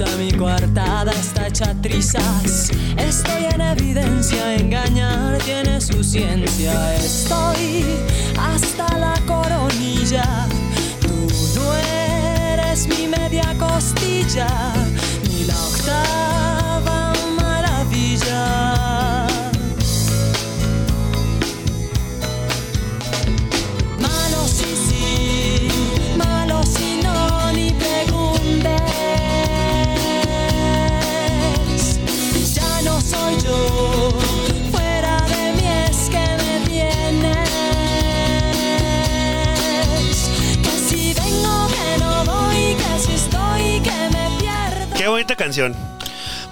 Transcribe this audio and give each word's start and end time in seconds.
camisa, 0.00 0.16
mi 0.16 0.32
coartada 0.32 1.12
está 1.12 1.46
hecha 1.46 1.74
trizas. 1.80 2.70
Estoy 2.96 3.44
en 3.52 3.60
evidencia, 3.60 4.54
engañar 4.54 5.38
tiene 5.38 5.80
su 5.80 6.02
ciencia. 6.02 6.94
Estoy 6.96 7.49
canción. 45.50 45.74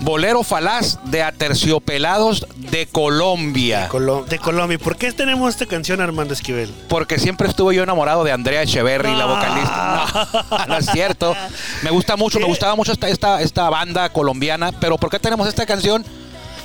Bolero 0.01 0.43
falaz 0.45 0.99
de 1.05 1.23
Aterciopelados 1.23 2.47
de 2.57 2.87
Colombia. 2.87 3.89
Colo- 3.89 4.25
de 4.25 4.39
Colombia. 4.39 4.79
¿Por 4.79 4.97
qué 4.97 5.13
tenemos 5.13 5.51
esta 5.51 5.67
canción, 5.67 6.01
Armando 6.01 6.35
Esquivel? 6.35 6.73
Porque 6.89 7.19
siempre 7.19 7.49
estuve 7.49 7.75
yo 7.75 7.83
enamorado 7.83 8.23
de 8.25 8.31
Andrea 8.33 8.63
Echeverry, 8.63 9.15
la 9.15 9.27
No. 9.27 9.35
vocalista. 9.37 10.29
No, 10.51 10.67
no 10.67 10.77
es 10.79 10.87
cierto. 10.87 11.35
Me 11.83 11.91
gusta 11.91 12.17
mucho, 12.17 12.39
me 12.39 12.47
gustaba 12.47 12.75
mucho 12.77 12.93
esta, 12.93 13.09
esta, 13.09 13.41
esta 13.41 13.69
banda 13.71 14.09
colombiana. 14.11 14.73
Pero 14.73 14.99
¿por 14.99 15.11
qué 15.11 15.19
tenemos 15.19 15.47
esta 15.49 15.67
canción? 15.67 16.05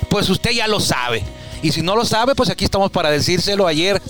Pues 0.08 0.28
usted 0.28 0.50
ya 0.50 0.68
lo 0.68 0.78
sabe. 0.80 1.24
Y 1.62 1.72
si 1.72 1.82
no 1.82 1.96
lo 1.96 2.04
sabe, 2.04 2.34
pues 2.34 2.50
aquí 2.50 2.64
estamos 2.64 2.90
para 2.92 3.10
decírselo 3.10 3.66
ayer. 3.66 4.00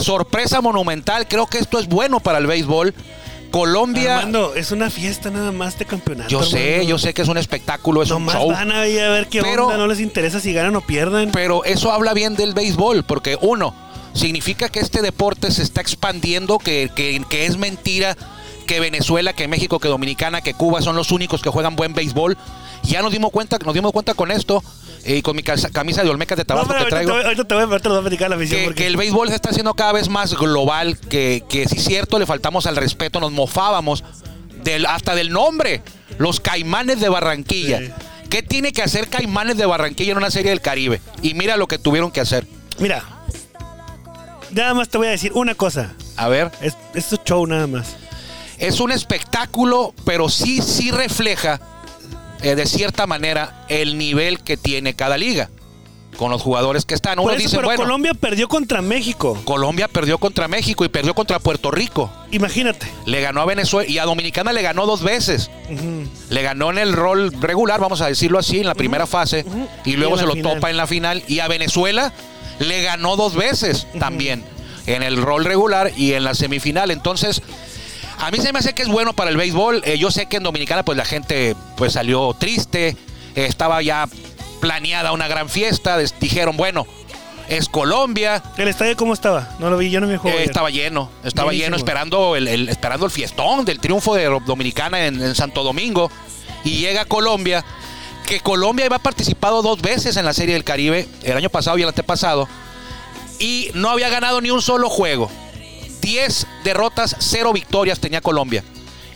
Sorpresa 0.00 0.60
monumental. 0.60 1.26
Creo 1.28 1.46
que 1.46 1.58
esto 1.58 1.78
es 1.78 1.86
bueno 1.88 2.20
para 2.20 2.38
el 2.38 2.46
béisbol. 2.46 2.94
Colombia. 3.58 4.16
Armando, 4.18 4.54
es 4.56 4.72
una 4.72 4.90
fiesta 4.90 5.30
nada 5.30 5.52
más 5.52 5.78
de 5.78 5.84
campeonato. 5.84 6.28
Yo 6.28 6.42
sé, 6.42 6.72
Armando. 6.74 6.88
yo 6.90 6.98
sé 6.98 7.14
que 7.14 7.22
es 7.22 7.28
un 7.28 7.38
espectáculo, 7.38 8.02
es 8.02 8.10
un 8.10 8.26
show. 8.26 8.50
van 8.50 8.72
ahí 8.72 8.98
a 8.98 9.08
ver 9.10 9.28
qué 9.28 9.42
Pero- 9.42 9.66
onda, 9.66 9.76
no 9.76 9.86
les 9.86 10.00
interesa 10.00 10.40
si 10.40 10.52
ganan 10.52 10.74
o 10.74 10.80
pierden. 10.80 11.30
Pero 11.30 11.64
eso 11.64 11.92
habla 11.92 12.14
bien 12.14 12.34
del 12.34 12.52
béisbol, 12.52 13.04
porque 13.04 13.38
uno, 13.40 13.72
significa 14.12 14.68
que 14.70 14.80
este 14.80 15.02
deporte 15.02 15.52
se 15.52 15.62
está 15.62 15.80
expandiendo, 15.80 16.58
que, 16.58 16.90
que- 16.96 17.22
que 17.28 17.46
es 17.46 17.56
mentira 17.56 18.16
que 18.66 18.80
Venezuela, 18.80 19.34
que 19.34 19.46
México, 19.46 19.78
que 19.78 19.86
Dominicana, 19.88 20.40
que 20.40 20.54
Cuba 20.54 20.82
son 20.82 20.96
los 20.96 21.12
únicos 21.12 21.40
que 21.40 21.50
juegan 21.50 21.76
buen 21.76 21.94
béisbol. 21.94 22.36
Ya 22.84 23.02
nos 23.02 23.12
dimos 23.12 23.30
cuenta, 23.30 23.58
nos 23.64 23.74
dimos 23.74 23.92
cuenta 23.92 24.14
con 24.14 24.30
esto, 24.30 24.62
eh, 25.04 25.22
con 25.22 25.34
mi 25.36 25.42
camisa 25.42 26.02
de 26.02 26.10
Olmecas 26.10 26.36
de 26.38 26.44
Tabasco 26.44 26.74
que 26.74 26.84
traigo. 26.86 27.12
ahorita 27.12 27.44
te 27.44 27.54
voy 27.54 27.62
a- 27.74 27.78
te 27.78 27.88
voy 27.88 27.98
a 27.98 28.00
platicar 28.02 28.30
la 28.30 28.36
visión. 28.36 28.60
Que, 28.60 28.64
porque 28.66 28.82
que 28.82 28.86
el 28.86 28.96
béisbol 28.96 29.28
se 29.28 29.34
está 29.34 29.50
haciendo 29.50 29.74
cada 29.74 29.92
vez 29.92 30.08
más 30.08 30.34
global, 30.34 30.98
que, 30.98 31.42
que 31.48 31.66
sí 31.68 31.76
es 31.78 31.84
cierto, 31.84 32.18
le 32.18 32.26
faltamos 32.26 32.66
al 32.66 32.76
respeto, 32.76 33.20
nos 33.20 33.32
mofábamos 33.32 34.04
del, 34.62 34.86
hasta 34.86 35.14
del 35.14 35.30
nombre, 35.30 35.82
los 36.18 36.40
Caimanes 36.40 37.00
de 37.00 37.08
Barranquilla. 37.08 37.78
Sí. 37.80 37.90
¿Qué 38.30 38.42
tiene 38.42 38.72
que 38.72 38.82
hacer 38.82 39.08
Caimanes 39.08 39.56
de 39.56 39.66
Barranquilla 39.66 40.12
en 40.12 40.18
una 40.18 40.30
serie 40.30 40.50
del 40.50 40.60
Caribe? 40.60 41.00
Y 41.22 41.34
mira 41.34 41.56
lo 41.56 41.66
que 41.68 41.78
tuvieron 41.78 42.10
que 42.10 42.20
hacer. 42.20 42.46
Mira, 42.78 43.04
nada 44.50 44.74
más 44.74 44.88
te 44.88 44.98
voy 44.98 45.06
a 45.08 45.10
decir 45.10 45.32
una 45.34 45.54
cosa. 45.54 45.92
A 46.16 46.28
ver, 46.28 46.50
Es, 46.60 46.76
es 46.94 47.12
un 47.12 47.18
show 47.24 47.46
nada 47.46 47.66
más. 47.66 47.96
es 48.58 48.80
un 48.80 48.92
espectáculo, 48.92 49.94
pero 50.04 50.28
sí, 50.28 50.62
sí 50.62 50.90
refleja 50.90 51.60
eh, 52.44 52.54
de 52.54 52.66
cierta 52.66 53.06
manera 53.06 53.64
el 53.68 53.98
nivel 53.98 54.40
que 54.40 54.56
tiene 54.56 54.94
cada 54.94 55.16
liga 55.16 55.50
con 56.16 56.30
los 56.30 56.42
jugadores 56.42 56.84
que 56.84 56.94
están. 56.94 57.18
Uno 57.18 57.30
eso, 57.32 57.38
dice, 57.42 57.56
pero 57.56 57.68
bueno, 57.68 57.82
Colombia 57.82 58.14
perdió 58.14 58.48
contra 58.48 58.80
México. 58.82 59.36
Colombia 59.44 59.88
perdió 59.88 60.18
contra 60.18 60.46
México 60.48 60.84
y 60.84 60.88
perdió 60.88 61.14
contra 61.14 61.38
Puerto 61.40 61.70
Rico. 61.70 62.10
Imagínate. 62.30 62.86
Le 63.06 63.20
ganó 63.20 63.40
a 63.40 63.44
Venezuela 63.44 63.90
y 63.90 63.98
a 63.98 64.04
Dominicana 64.04 64.52
le 64.52 64.62
ganó 64.62 64.86
dos 64.86 65.02
veces. 65.02 65.50
Le 66.30 66.42
ganó 66.42 66.70
en 66.70 66.78
el 66.78 66.92
rol 66.92 67.32
regular, 67.40 67.80
vamos 67.80 68.00
a 68.00 68.06
decirlo 68.06 68.38
así, 68.38 68.60
en 68.60 68.66
la 68.66 68.74
primera 68.74 69.06
fase. 69.06 69.44
Y 69.84 69.96
luego 69.96 70.16
Y 70.16 70.18
se 70.20 70.26
lo 70.26 70.34
final. 70.34 70.54
topa 70.54 70.70
en 70.70 70.76
la 70.76 70.86
final. 70.86 71.22
Y 71.26 71.40
a 71.40 71.48
Venezuela 71.48 72.12
le 72.60 72.82
ganó 72.82 73.16
dos 73.16 73.34
veces 73.34 73.86
también. 73.98 74.44
En 74.86 75.02
el 75.02 75.16
rol 75.20 75.44
regular 75.44 75.90
y 75.96 76.12
en 76.12 76.24
la 76.24 76.34
semifinal. 76.34 76.90
Entonces, 76.90 77.42
a 78.18 78.30
mí 78.30 78.38
se 78.38 78.52
me 78.52 78.58
hace 78.58 78.74
que 78.74 78.82
es 78.82 78.88
bueno 78.88 79.12
para 79.12 79.30
el 79.30 79.36
béisbol. 79.36 79.82
Eh, 79.84 79.98
yo 79.98 80.10
sé 80.10 80.26
que 80.26 80.36
en 80.38 80.42
Dominicana, 80.42 80.84
pues 80.84 80.96
la 80.98 81.04
gente 81.04 81.54
pues 81.76 81.92
salió 81.94 82.34
triste. 82.38 82.96
Eh, 83.36 83.46
estaba 83.46 83.82
ya 83.82 84.08
planeada 84.60 85.12
una 85.12 85.28
gran 85.28 85.48
fiesta. 85.48 85.96
Des- 85.96 86.14
Dijeron, 86.20 86.56
bueno, 86.56 86.86
es 87.48 87.68
Colombia. 87.68 88.42
¿El 88.56 88.68
estadio 88.68 88.96
cómo 88.96 89.12
estaba? 89.14 89.48
No 89.58 89.68
lo 89.70 89.76
vi, 89.76 89.90
yo 89.90 90.00
no 90.00 90.06
me 90.06 90.16
juego. 90.18 90.38
Eh, 90.38 90.44
estaba 90.44 90.70
lleno, 90.70 91.10
estaba 91.24 91.52
lleno 91.52 91.76
esperando 91.76 92.36
el, 92.36 92.48
el- 92.48 92.68
esperando 92.68 93.04
el 93.06 93.12
fiestón 93.12 93.64
del 93.64 93.78
triunfo 93.80 94.14
de 94.14 94.24
Dominicana 94.46 95.06
en, 95.06 95.20
en 95.22 95.34
Santo 95.34 95.62
Domingo. 95.62 96.10
Y 96.64 96.78
llega 96.78 97.04
Colombia, 97.04 97.62
que 98.26 98.40
Colombia 98.40 98.86
había 98.86 98.98
participado 98.98 99.60
dos 99.60 99.82
veces 99.82 100.16
en 100.16 100.24
la 100.24 100.32
Serie 100.32 100.54
del 100.54 100.64
Caribe, 100.64 101.06
el 101.22 101.36
año 101.36 101.50
pasado 101.50 101.76
y 101.76 101.82
el 101.82 101.88
antepasado, 101.88 102.48
y 103.38 103.70
no 103.74 103.90
había 103.90 104.08
ganado 104.08 104.40
ni 104.40 104.50
un 104.50 104.62
solo 104.62 104.88
juego. 104.88 105.30
10 106.04 106.46
derrotas, 106.64 107.16
0 107.18 107.52
victorias 107.52 107.98
tenía 107.98 108.20
Colombia. 108.20 108.62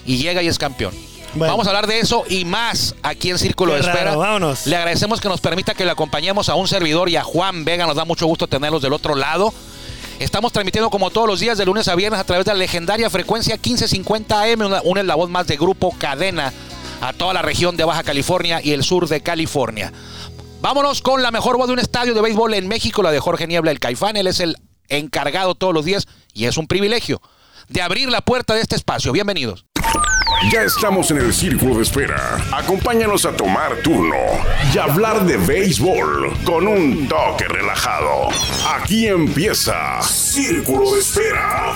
Y 0.06 0.16
llega 0.16 0.42
y 0.42 0.48
es 0.48 0.58
campeón. 0.58 0.94
Bueno. 1.34 1.52
Vamos 1.52 1.66
a 1.66 1.70
hablar 1.70 1.86
de 1.86 2.00
eso 2.00 2.24
y 2.28 2.46
más 2.46 2.94
aquí 3.02 3.28
en 3.28 3.38
Círculo 3.38 3.72
Qué 3.72 3.80
de 3.80 3.86
Espera. 3.86 4.04
raro, 4.06 4.18
vámonos. 4.20 4.66
Le 4.66 4.74
agradecemos 4.76 5.20
que 5.20 5.28
nos 5.28 5.42
permita 5.42 5.74
que 5.74 5.84
le 5.84 5.90
acompañemos 5.90 6.48
a 6.48 6.54
un 6.54 6.66
servidor 6.66 7.10
y 7.10 7.16
a 7.16 7.22
Juan 7.22 7.66
Vega. 7.66 7.86
Nos 7.86 7.96
da 7.96 8.06
mucho 8.06 8.26
gusto 8.26 8.46
tenerlos 8.46 8.80
del 8.80 8.94
otro 8.94 9.14
lado. 9.14 9.52
Estamos 10.18 10.50
transmitiendo 10.52 10.88
como 10.88 11.10
todos 11.10 11.28
los 11.28 11.40
días 11.40 11.58
de 11.58 11.66
lunes 11.66 11.86
a 11.88 11.94
viernes 11.94 12.18
a 12.18 12.24
través 12.24 12.46
de 12.46 12.52
la 12.52 12.58
legendaria 12.58 13.10
frecuencia 13.10 13.54
1550 13.54 14.42
AM, 14.42 14.60
una, 14.62 14.80
una 14.82 15.14
voz 15.14 15.28
más 15.28 15.46
de 15.46 15.56
Grupo 15.56 15.94
Cadena 15.98 16.52
a 17.02 17.12
toda 17.12 17.34
la 17.34 17.42
región 17.42 17.76
de 17.76 17.84
Baja 17.84 18.02
California 18.02 18.60
y 18.64 18.72
el 18.72 18.82
sur 18.82 19.06
de 19.06 19.20
California. 19.20 19.92
Vámonos 20.60 21.02
con 21.02 21.22
la 21.22 21.30
mejor 21.30 21.56
voz 21.58 21.66
de 21.66 21.74
un 21.74 21.78
estadio 21.78 22.14
de 22.14 22.22
béisbol 22.22 22.54
en 22.54 22.66
México, 22.66 23.02
la 23.02 23.12
de 23.12 23.20
Jorge 23.20 23.46
Niebla, 23.46 23.70
el 23.70 23.78
Caifán. 23.78 24.16
Él 24.16 24.26
es 24.26 24.40
el 24.40 24.56
encargado 24.88 25.54
todos 25.54 25.74
los 25.74 25.84
días 25.84 26.08
y 26.38 26.46
es 26.46 26.56
un 26.56 26.68
privilegio 26.68 27.20
de 27.68 27.82
abrir 27.82 28.08
la 28.08 28.20
puerta 28.22 28.54
de 28.54 28.60
este 28.60 28.76
espacio. 28.76 29.12
Bienvenidos. 29.12 29.66
Ya 30.52 30.62
estamos 30.62 31.10
en 31.10 31.18
el 31.18 31.34
círculo 31.34 31.76
de 31.76 31.82
espera. 31.82 32.38
Acompáñanos 32.52 33.26
a 33.26 33.32
tomar 33.36 33.74
turno 33.82 34.14
y 34.72 34.78
hablar 34.78 35.24
de 35.26 35.36
béisbol 35.36 36.32
con 36.44 36.68
un 36.68 37.08
toque 37.08 37.44
relajado. 37.48 38.28
Aquí 38.76 39.08
empieza 39.08 40.00
Círculo 40.00 40.92
de 40.92 41.00
Espera. 41.00 41.72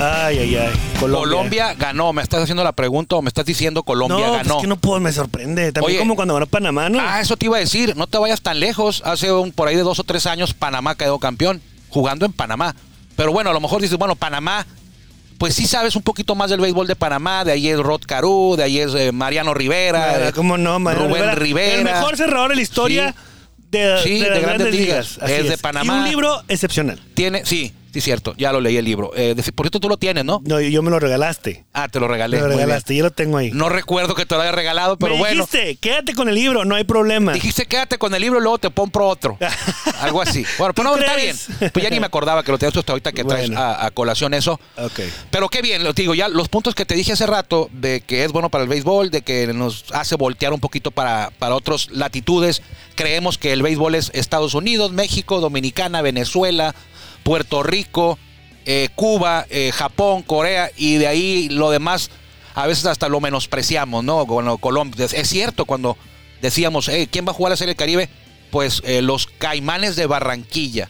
Ay, 0.00 0.38
ay, 0.38 0.56
ay. 0.56 0.72
Colombia. 0.98 1.28
Colombia 1.28 1.74
ganó. 1.74 2.12
¿Me 2.12 2.22
estás 2.22 2.42
haciendo 2.42 2.64
la 2.64 2.72
pregunta 2.72 3.16
o 3.16 3.22
me 3.22 3.28
estás 3.28 3.44
diciendo 3.44 3.82
Colombia 3.82 4.26
No, 4.26 4.32
ganó? 4.32 4.56
es 4.56 4.60
que 4.62 4.66
no 4.66 4.76
puedo, 4.76 4.98
me 5.00 5.12
sorprende. 5.12 5.72
También 5.72 5.92
Oye. 5.92 5.98
como 5.98 6.16
cuando 6.16 6.34
ganó 6.34 6.46
Panamá, 6.46 6.88
¿no? 6.88 6.98
Ah, 7.00 7.20
eso 7.20 7.36
te 7.36 7.46
iba 7.46 7.56
a 7.56 7.60
decir. 7.60 7.96
No 7.96 8.06
te 8.06 8.18
vayas 8.18 8.40
tan 8.40 8.60
lejos. 8.60 9.02
Hace 9.04 9.30
un, 9.32 9.52
por 9.52 9.68
ahí 9.68 9.76
de 9.76 9.82
dos 9.82 9.98
o 9.98 10.04
tres 10.04 10.26
años 10.26 10.54
Panamá 10.54 10.94
quedó 10.94 11.18
campeón 11.18 11.60
jugando 11.88 12.24
en 12.26 12.32
Panamá. 12.32 12.74
Pero 13.16 13.32
bueno, 13.32 13.50
a 13.50 13.52
lo 13.52 13.60
mejor 13.60 13.82
dices, 13.82 13.98
bueno, 13.98 14.16
Panamá, 14.16 14.66
pues 15.38 15.54
sí 15.54 15.66
sabes 15.66 15.96
un 15.96 16.02
poquito 16.02 16.34
más 16.34 16.48
del 16.50 16.60
béisbol 16.60 16.86
de 16.86 16.96
Panamá. 16.96 17.44
De 17.44 17.52
ahí 17.52 17.68
es 17.68 17.78
Rod 17.78 18.00
Caru, 18.06 18.54
de 18.56 18.62
ahí 18.64 18.78
es 18.78 18.94
eh, 18.94 19.12
Mariano 19.12 19.52
Rivera. 19.52 20.28
Eh, 20.28 20.32
¿Cómo 20.32 20.56
no, 20.56 20.78
Mariano 20.78 21.08
Rubén 21.08 21.36
Rivera. 21.36 21.74
El 21.76 21.84
mejor 21.84 22.16
cerrador 22.16 22.50
de 22.50 22.56
la 22.56 22.62
historia 22.62 23.14
de, 23.70 24.00
Sí, 24.02 24.18
de 24.20 24.24
de 24.24 24.30
las 24.30 24.40
Grandes 24.42 24.74
Ligas. 24.74 25.18
Es 25.26 25.48
de 25.48 25.58
Panamá. 25.58 25.94
Y 25.94 25.98
un 25.98 26.04
libro 26.08 26.42
excepcional. 26.48 26.98
Tiene, 27.14 27.44
sí, 27.44 27.72
sí, 27.92 28.00
cierto. 28.00 28.34
Ya 28.36 28.52
lo 28.52 28.60
leí 28.60 28.76
el 28.76 28.84
libro. 28.84 29.12
Eh, 29.16 29.34
de- 29.34 29.52
por 29.52 29.66
cierto, 29.66 29.80
tú 29.80 29.88
lo 29.88 29.96
tienes, 29.96 30.24
¿no? 30.24 30.40
No, 30.44 30.60
yo 30.60 30.82
me 30.82 30.90
lo 30.90 30.98
regalaste. 30.98 31.64
Ah, 31.72 31.88
te 31.88 32.00
lo 32.00 32.08
regalé. 32.08 32.36
Me 32.36 32.42
lo 32.42 32.48
regalaste, 32.48 32.94
yo 32.96 33.04
lo 33.04 33.10
tengo 33.10 33.36
ahí. 33.38 33.50
No 33.52 33.68
recuerdo 33.68 34.14
que 34.14 34.26
te 34.26 34.34
lo 34.34 34.40
haya 34.42 34.52
regalado, 34.52 34.96
pero 34.96 35.14
me 35.14 35.18
bueno. 35.20 35.46
dijiste, 35.46 35.76
quédate 35.76 36.14
con 36.14 36.28
el 36.28 36.34
libro, 36.34 36.64
no 36.64 36.74
hay 36.74 36.84
problema. 36.84 37.32
Dijiste 37.32 37.66
quédate 37.66 37.98
con 37.98 38.14
el 38.14 38.20
libro 38.22 38.38
y 38.38 38.42
luego 38.42 38.58
te 38.58 38.70
compro 38.70 39.06
otro. 39.08 39.38
Algo 40.00 40.22
así. 40.22 40.44
Bueno, 40.58 40.74
pero 40.74 40.90
¿Tú 40.90 40.96
no, 40.96 40.96
está 40.96 41.16
bien. 41.16 41.36
Pues 41.72 41.82
ya 41.82 41.90
ni 41.90 42.00
me 42.00 42.06
acordaba 42.06 42.42
que 42.42 42.52
lo 42.52 42.58
tenías 42.58 42.76
hasta 42.76 42.92
ahorita 42.92 43.12
que 43.12 43.24
traes 43.24 43.50
a 43.54 43.90
colación 43.92 44.34
eso. 44.34 44.58
Ok. 44.76 45.00
Pero 45.30 45.48
qué 45.48 45.62
bien, 45.62 45.84
lo 45.84 45.92
digo, 45.92 46.14
ya 46.14 46.28
los 46.28 46.48
puntos 46.48 46.74
que 46.74 46.86
te 46.86 46.94
dije 46.94 47.12
hace 47.12 47.26
rato 47.26 47.68
de 47.72 48.00
que 48.00 48.24
es 48.24 48.32
bueno 48.32 48.50
para 48.50 48.64
el 48.64 48.68
béisbol, 48.70 49.10
de 49.10 49.22
que 49.22 49.46
nos 49.52 49.84
hace 49.92 50.16
voltear 50.16 50.52
un 50.52 50.60
poquito 50.60 50.90
para, 50.90 51.30
para 51.38 51.54
otras 51.54 51.90
latitudes. 51.90 52.62
Creemos 52.94 53.38
que 53.38 53.52
el 53.52 53.62
béisbol 53.62 53.94
es 53.94 54.10
Estados 54.14 54.54
Unidos, 54.54 54.92
México, 54.92 55.40
Dominicana, 55.40 56.02
Venezuela, 56.02 56.74
Puerto 57.22 57.62
Rico, 57.62 58.18
eh, 58.66 58.88
Cuba, 58.94 59.46
eh, 59.50 59.72
Japón, 59.72 60.22
Corea 60.22 60.70
y 60.76 60.96
de 60.96 61.06
ahí 61.06 61.48
lo 61.48 61.70
demás 61.70 62.10
a 62.54 62.66
veces 62.66 62.86
hasta 62.86 63.08
lo 63.08 63.20
menospreciamos, 63.20 64.04
¿no? 64.04 64.26
Bueno, 64.26 64.58
Colombia. 64.58 65.06
Es 65.10 65.28
cierto, 65.28 65.64
cuando 65.64 65.96
decíamos, 66.42 66.88
"Hey, 66.88 67.08
¿quién 67.10 67.26
va 67.26 67.30
a 67.30 67.34
jugar 67.34 67.50
la 67.50 67.56
Serie 67.56 67.70
del 67.70 67.76
Caribe? 67.78 68.08
Pues 68.50 68.82
eh, 68.84 69.02
los 69.02 69.26
Caimanes 69.26 69.96
de 69.96 70.06
Barranquilla. 70.06 70.88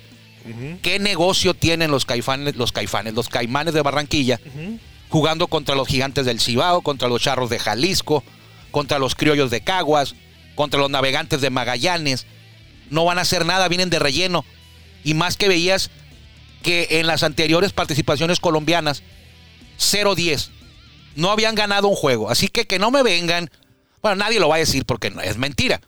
¿Qué 0.82 0.98
negocio 0.98 1.52
tienen 1.52 1.90
los 1.90 2.06
caifanes, 2.06 2.56
los 2.56 2.72
caifanes, 2.72 3.12
los 3.12 3.28
caimanes 3.28 3.74
de 3.74 3.82
Barranquilla 3.82 4.40
jugando 5.10 5.48
contra 5.48 5.74
los 5.74 5.86
gigantes 5.86 6.24
del 6.24 6.40
Cibao, 6.40 6.80
contra 6.80 7.08
los 7.08 7.20
charros 7.20 7.50
de 7.50 7.58
Jalisco, 7.58 8.24
contra 8.70 8.98
los 8.98 9.14
criollos 9.14 9.50
de 9.50 9.60
Caguas, 9.60 10.14
contra 10.54 10.80
los 10.80 10.90
navegantes 10.90 11.42
de 11.42 11.50
Magallanes? 11.50 12.26
No 12.88 13.04
van 13.04 13.18
a 13.18 13.22
hacer 13.22 13.44
nada, 13.44 13.68
vienen 13.68 13.90
de 13.90 13.98
relleno. 13.98 14.46
Y 15.04 15.12
más 15.12 15.36
que 15.36 15.48
veías 15.48 15.90
que 16.62 16.88
en 16.90 17.06
las 17.06 17.22
anteriores 17.22 17.72
participaciones 17.72 18.40
colombianas, 18.40 19.02
0-10, 19.78 20.50
no 21.16 21.30
habían 21.30 21.54
ganado 21.54 21.88
un 21.88 21.96
juego. 21.96 22.30
Así 22.30 22.48
que 22.48 22.66
que 22.66 22.78
no 22.78 22.90
me 22.90 23.02
vengan, 23.02 23.50
bueno, 24.02 24.16
nadie 24.16 24.40
lo 24.40 24.48
va 24.48 24.56
a 24.56 24.60
decir 24.60 24.84
porque 24.84 25.12
es 25.24 25.36
mentira. 25.36 25.80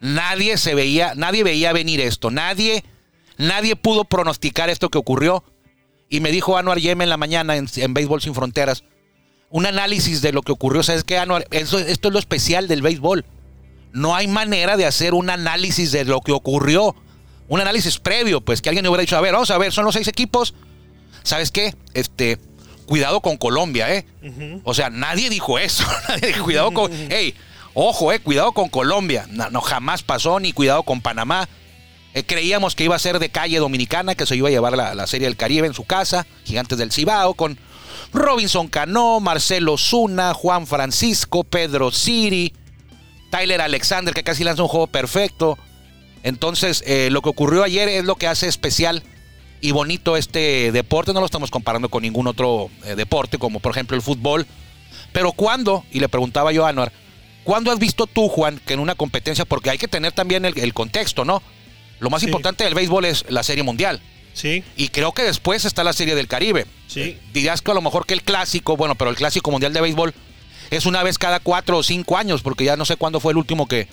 Nadie 0.00 0.58
se 0.58 0.74
veía, 0.74 1.14
nadie 1.14 1.42
veía 1.42 1.72
venir 1.72 2.00
esto, 2.00 2.30
nadie 2.30 2.84
Nadie 3.38 3.76
pudo 3.76 4.04
pronosticar 4.04 4.70
esto 4.70 4.88
que 4.88 4.98
ocurrió. 4.98 5.44
Y 6.08 6.20
me 6.20 6.30
dijo 6.30 6.56
Anuar 6.56 6.78
Yeme 6.78 7.04
en 7.04 7.10
la 7.10 7.16
mañana 7.16 7.56
en, 7.56 7.68
en 7.74 7.94
Béisbol 7.94 8.22
Sin 8.22 8.34
Fronteras 8.34 8.84
un 9.48 9.64
análisis 9.64 10.22
de 10.22 10.32
lo 10.32 10.42
que 10.42 10.52
ocurrió. 10.52 10.82
¿Sabes 10.82 11.04
qué, 11.04 11.18
Anuar? 11.18 11.46
Eso, 11.50 11.78
esto 11.78 12.08
es 12.08 12.12
lo 12.12 12.18
especial 12.18 12.68
del 12.68 12.82
béisbol. 12.82 13.24
No 13.92 14.14
hay 14.14 14.26
manera 14.26 14.76
de 14.76 14.86
hacer 14.86 15.14
un 15.14 15.30
análisis 15.30 15.92
de 15.92 16.04
lo 16.04 16.20
que 16.20 16.32
ocurrió. 16.32 16.94
Un 17.48 17.60
análisis 17.60 17.98
previo, 17.98 18.40
pues 18.40 18.60
que 18.60 18.68
alguien 18.68 18.86
hubiera 18.86 19.00
dicho, 19.00 19.16
a 19.16 19.20
ver, 19.20 19.32
vamos 19.32 19.50
a 19.50 19.58
ver, 19.58 19.72
son 19.72 19.84
los 19.84 19.94
seis 19.94 20.08
equipos. 20.08 20.54
¿Sabes 21.22 21.50
qué? 21.50 21.74
Este, 21.94 22.38
cuidado 22.86 23.20
con 23.20 23.36
Colombia, 23.36 23.92
¿eh? 23.94 24.06
O 24.64 24.74
sea, 24.74 24.90
nadie 24.90 25.30
dijo 25.30 25.58
eso. 25.58 25.84
nadie 26.08 26.28
dijo, 26.28 26.44
cuidado 26.44 26.72
con. 26.72 26.90
Hey, 27.10 27.34
ojo, 27.74 28.12
eh, 28.12 28.20
cuidado 28.20 28.52
con 28.52 28.68
Colombia. 28.68 29.26
No, 29.30 29.50
no, 29.50 29.60
jamás 29.60 30.02
pasó, 30.02 30.40
ni 30.40 30.52
cuidado 30.52 30.82
con 30.82 31.00
Panamá. 31.00 31.48
Eh, 32.14 32.24
creíamos 32.24 32.74
que 32.74 32.84
iba 32.84 32.96
a 32.96 33.00
ser 33.00 33.18
de 33.18 33.28
calle 33.28 33.58
dominicana, 33.58 34.14
que 34.14 34.24
se 34.24 34.36
iba 34.36 34.48
a 34.48 34.52
llevar 34.52 34.76
la, 34.76 34.94
la 34.94 35.06
Serie 35.06 35.26
del 35.26 35.36
Caribe 35.36 35.66
en 35.66 35.74
su 35.74 35.84
casa, 35.84 36.26
Gigantes 36.44 36.78
del 36.78 36.90
Cibao, 36.90 37.34
con 37.34 37.58
Robinson 38.12 38.68
Cano, 38.68 39.20
Marcelo 39.20 39.76
Zuna, 39.76 40.32
Juan 40.32 40.66
Francisco, 40.66 41.44
Pedro 41.44 41.90
Siri, 41.90 42.54
Tyler 43.30 43.60
Alexander, 43.60 44.14
que 44.14 44.24
casi 44.24 44.44
lanza 44.44 44.62
un 44.62 44.68
juego 44.68 44.86
perfecto. 44.86 45.58
Entonces, 46.26 46.82
eh, 46.88 47.08
lo 47.12 47.22
que 47.22 47.28
ocurrió 47.28 47.62
ayer 47.62 47.88
es 47.88 48.04
lo 48.04 48.16
que 48.16 48.26
hace 48.26 48.48
especial 48.48 49.04
y 49.60 49.70
bonito 49.70 50.16
este 50.16 50.72
deporte. 50.72 51.12
No 51.12 51.20
lo 51.20 51.26
estamos 51.26 51.52
comparando 51.52 51.88
con 51.88 52.02
ningún 52.02 52.26
otro 52.26 52.68
eh, 52.84 52.96
deporte, 52.96 53.38
como 53.38 53.60
por 53.60 53.70
ejemplo 53.70 53.96
el 53.96 54.02
fútbol. 54.02 54.44
Pero 55.12 55.30
¿cuándo? 55.30 55.84
Y 55.92 56.00
le 56.00 56.08
preguntaba 56.08 56.50
yo 56.50 56.66
a 56.66 56.70
Anuar, 56.70 56.90
¿cuándo 57.44 57.70
has 57.70 57.78
visto 57.78 58.08
tú, 58.08 58.28
Juan, 58.28 58.60
que 58.66 58.74
en 58.74 58.80
una 58.80 58.96
competencia, 58.96 59.44
porque 59.44 59.70
hay 59.70 59.78
que 59.78 59.86
tener 59.86 60.10
también 60.10 60.44
el, 60.44 60.58
el 60.58 60.74
contexto, 60.74 61.24
¿no? 61.24 61.44
Lo 62.00 62.10
más 62.10 62.22
Sí. 62.22 62.26
importante 62.26 62.64
del 62.64 62.74
béisbol 62.74 63.04
es 63.04 63.24
la 63.28 63.44
Serie 63.44 63.62
Mundial. 63.62 64.00
Sí, 64.34 64.64
Y 64.76 64.88
creo 64.88 65.12
que 65.12 65.22
después 65.22 65.64
está 65.64 65.84
la 65.84 65.92
Serie 65.92 66.16
del 66.16 66.26
Caribe. 66.26 66.66
Sí. 66.88 67.00
Eh, 67.02 67.18
Dirás 67.32 67.62
que 67.62 67.70
a 67.70 67.74
lo 67.74 67.82
mejor 67.82 68.04
que 68.04 68.14
el 68.14 68.22
clásico, 68.22 68.76
bueno, 68.76 68.96
pero 68.96 69.10
el 69.10 69.16
clásico 69.16 69.52
mundial 69.52 69.72
de 69.72 69.80
béisbol 69.80 70.12
es 70.70 70.86
una 70.86 71.04
vez 71.04 71.18
cada 71.18 71.38
cuatro 71.38 71.78
o 71.78 71.82
cinco 71.84 72.16
años, 72.18 72.42
porque 72.42 72.64
ya 72.64 72.76
no 72.76 72.84
sé 72.84 72.96
cuándo 72.96 73.20
fue 73.20 73.30
el 73.32 73.38
último 73.38 73.68
que, 73.68 73.86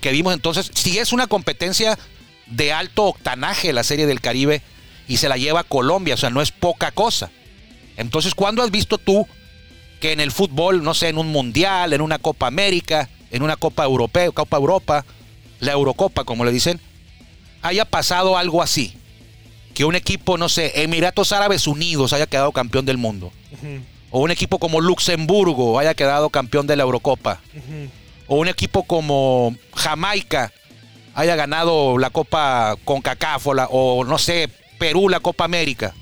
que 0.00 0.12
vimos. 0.12 0.34
Entonces, 0.34 0.70
si 0.74 0.98
es 0.98 1.12
una 1.12 1.26
competencia 1.26 1.98
de 2.46 2.72
alto 2.72 3.04
octanaje 3.04 3.72
la 3.72 3.84
Serie 3.84 4.06
del 4.06 4.20
Caribe 4.20 4.62
y 5.08 5.18
se 5.18 5.28
la 5.28 5.36
lleva 5.36 5.64
Colombia, 5.64 6.14
o 6.14 6.18
sea, 6.18 6.30
no 6.30 6.42
es 6.42 6.50
poca 6.50 6.90
cosa. 6.90 7.30
Entonces, 7.96 8.34
¿cuándo 8.34 8.62
has 8.62 8.70
visto 8.70 8.98
tú 8.98 9.26
que 10.00 10.12
en 10.12 10.20
el 10.20 10.32
fútbol, 10.32 10.82
no 10.82 10.94
sé, 10.94 11.08
en 11.08 11.18
un 11.18 11.28
mundial, 11.28 11.92
en 11.92 12.00
una 12.00 12.18
Copa 12.18 12.46
América, 12.46 13.08
en 13.30 13.42
una 13.42 13.56
Copa 13.56 13.84
Europea, 13.84 14.30
Copa 14.30 14.56
Europa, 14.56 15.04
la 15.60 15.72
Eurocopa, 15.72 16.24
como 16.24 16.44
le 16.44 16.52
dicen, 16.52 16.80
haya 17.62 17.84
pasado 17.84 18.38
algo 18.38 18.62
así? 18.62 18.96
que 19.74 19.84
un 19.84 19.94
equipo, 19.94 20.36
no 20.36 20.48
sé, 20.48 20.82
Emiratos 20.82 21.32
Árabes 21.32 21.66
Unidos 21.66 22.12
haya 22.12 22.26
quedado 22.26 22.52
campeón 22.52 22.86
del 22.86 22.98
mundo. 22.98 23.32
O 24.10 24.20
un 24.20 24.30
equipo 24.30 24.58
como 24.58 24.80
Luxemburgo 24.80 25.78
haya 25.78 25.94
quedado 25.94 26.30
campeón 26.30 26.66
de 26.66 26.76
la 26.76 26.82
Eurocopa. 26.82 27.40
O 28.32 28.36
un 28.36 28.46
equipo 28.46 28.84
como 28.84 29.56
Jamaica 29.74 30.52
haya 31.14 31.34
ganado 31.34 31.98
la 31.98 32.10
Copa 32.10 32.76
CONCACAF 32.84 33.46
o, 33.48 33.54
la- 33.54 33.66
o 33.68 34.04
no 34.04 34.18
sé, 34.18 34.48
Perú 34.78 35.08
la 35.08 35.18
Copa 35.18 35.44
América. 35.44 35.92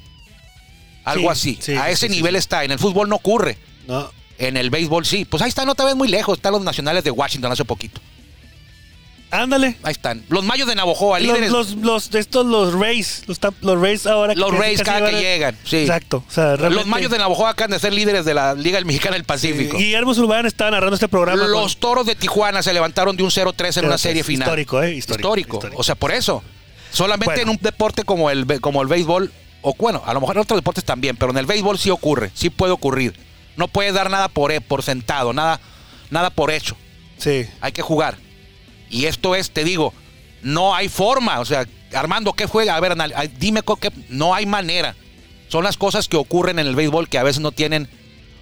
Algo 1.04 1.34
Sí, 1.34 1.54
así. 1.56 1.58
sí, 1.62 1.72
A 1.76 1.88
ese 1.88 2.06
sí, 2.08 2.14
nivel 2.14 2.36
está. 2.36 2.64
En 2.64 2.70
el 2.70 2.78
fútbol 2.78 3.08
no 3.08 3.16
ocurre. 3.16 3.56
no. 3.86 4.10
En 4.40 4.56
el 4.56 4.70
béisbol 4.70 5.04
sí. 5.04 5.24
Pues 5.24 5.42
ahí 5.42 5.48
está, 5.48 5.64
no 5.64 5.74
te 5.74 5.82
ves 5.84 5.96
muy 5.96 6.06
lejos. 6.06 6.38
Están 6.38 6.52
los 6.52 6.62
nacionales 6.62 7.02
de 7.02 7.10
Washington 7.10 7.50
hace 7.50 7.64
poquito. 7.64 8.00
Ándale. 9.30 9.76
Ahí 9.82 9.92
están. 9.92 10.22
Los 10.30 10.42
mayos 10.44 10.66
de 10.68 10.74
Navojoa, 10.74 11.18
Los, 11.20 11.28
líderes. 11.28 11.50
los, 11.50 11.74
los, 11.76 12.14
estos, 12.14 12.46
los 12.46 12.72
Rays, 12.72 13.24
los, 13.26 13.38
los 13.60 13.80
Rays 13.80 14.06
ahora. 14.06 14.34
Los 14.34 14.56
Rays 14.56 14.82
cada 14.82 15.10
que 15.10 15.20
llegan, 15.20 15.56
sí. 15.64 15.78
Exacto. 15.78 16.24
O 16.26 16.30
sea, 16.32 16.52
Los 16.52 16.60
realmente- 16.60 16.88
mayos 16.90 17.10
de 17.10 17.18
Navojoa 17.18 17.50
acaban 17.50 17.72
de 17.72 17.78
ser 17.78 17.92
líderes 17.92 18.24
de 18.24 18.32
la 18.32 18.54
Liga 18.54 18.80
Mexicana 18.80 19.16
del 19.16 19.24
Pacífico. 19.24 19.76
Guillermo 19.76 20.14
Zurbán 20.14 20.46
estaba 20.46 20.70
narrando 20.70 20.94
este 20.94 21.08
programa. 21.08 21.42
con- 21.42 21.50
Los 21.50 21.76
toros 21.78 22.06
de 22.06 22.14
Tijuana 22.14 22.62
se 22.62 22.72
levantaron 22.72 23.16
de 23.16 23.22
un 23.22 23.30
0-3 23.30 23.76
en 23.76 23.84
una 23.84 23.96
0-3, 23.96 23.98
serie 23.98 24.24
final. 24.24 24.46
histórico, 24.48 24.82
¿eh? 24.82 24.94
Histórico, 24.94 25.36
histórico. 25.36 25.60
O 25.78 25.82
sea, 25.84 25.94
por 25.94 26.10
eso. 26.12 26.42
Solamente 26.90 27.26
Bueno. 27.34 27.42
en 27.42 27.48
un 27.50 27.58
deporte 27.60 28.04
como 28.04 28.30
el, 28.30 28.46
como 28.62 28.80
el 28.80 28.88
béisbol, 28.88 29.30
o 29.60 29.74
bueno, 29.78 30.02
a 30.06 30.14
lo 30.14 30.20
mejor 30.22 30.36
en 30.36 30.42
otros 30.42 30.56
deportes 30.58 30.84
también, 30.84 31.16
pero 31.18 31.32
en 31.32 31.36
el 31.38 31.44
béisbol 31.44 31.78
sí 31.78 31.90
ocurre, 31.90 32.30
sí 32.32 32.48
puede 32.48 32.72
ocurrir. 32.72 33.12
No 33.56 33.68
puedes 33.68 33.92
dar 33.92 34.08
nada 34.08 34.28
por, 34.28 34.52
he- 34.52 34.62
por 34.62 34.82
sentado, 34.82 35.34
nada, 35.34 35.60
nada 36.10 36.30
por 36.30 36.50
hecho. 36.50 36.76
Sí. 37.18 37.44
Hay 37.60 37.72
que 37.72 37.82
jugar. 37.82 38.16
Y 38.90 39.06
esto 39.06 39.34
es, 39.34 39.50
te 39.50 39.64
digo, 39.64 39.92
no 40.42 40.74
hay 40.74 40.88
forma. 40.88 41.40
O 41.40 41.44
sea, 41.44 41.66
Armando, 41.92 42.32
¿qué 42.32 42.46
juega? 42.46 42.76
A 42.76 42.80
ver, 42.80 42.96
dime 43.38 43.62
qué. 43.80 43.92
No 44.08 44.34
hay 44.34 44.46
manera. 44.46 44.94
Son 45.48 45.64
las 45.64 45.76
cosas 45.76 46.08
que 46.08 46.16
ocurren 46.16 46.58
en 46.58 46.66
el 46.66 46.76
béisbol 46.76 47.08
que 47.08 47.18
a 47.18 47.22
veces 47.22 47.40
no 47.40 47.52
tienen 47.52 47.88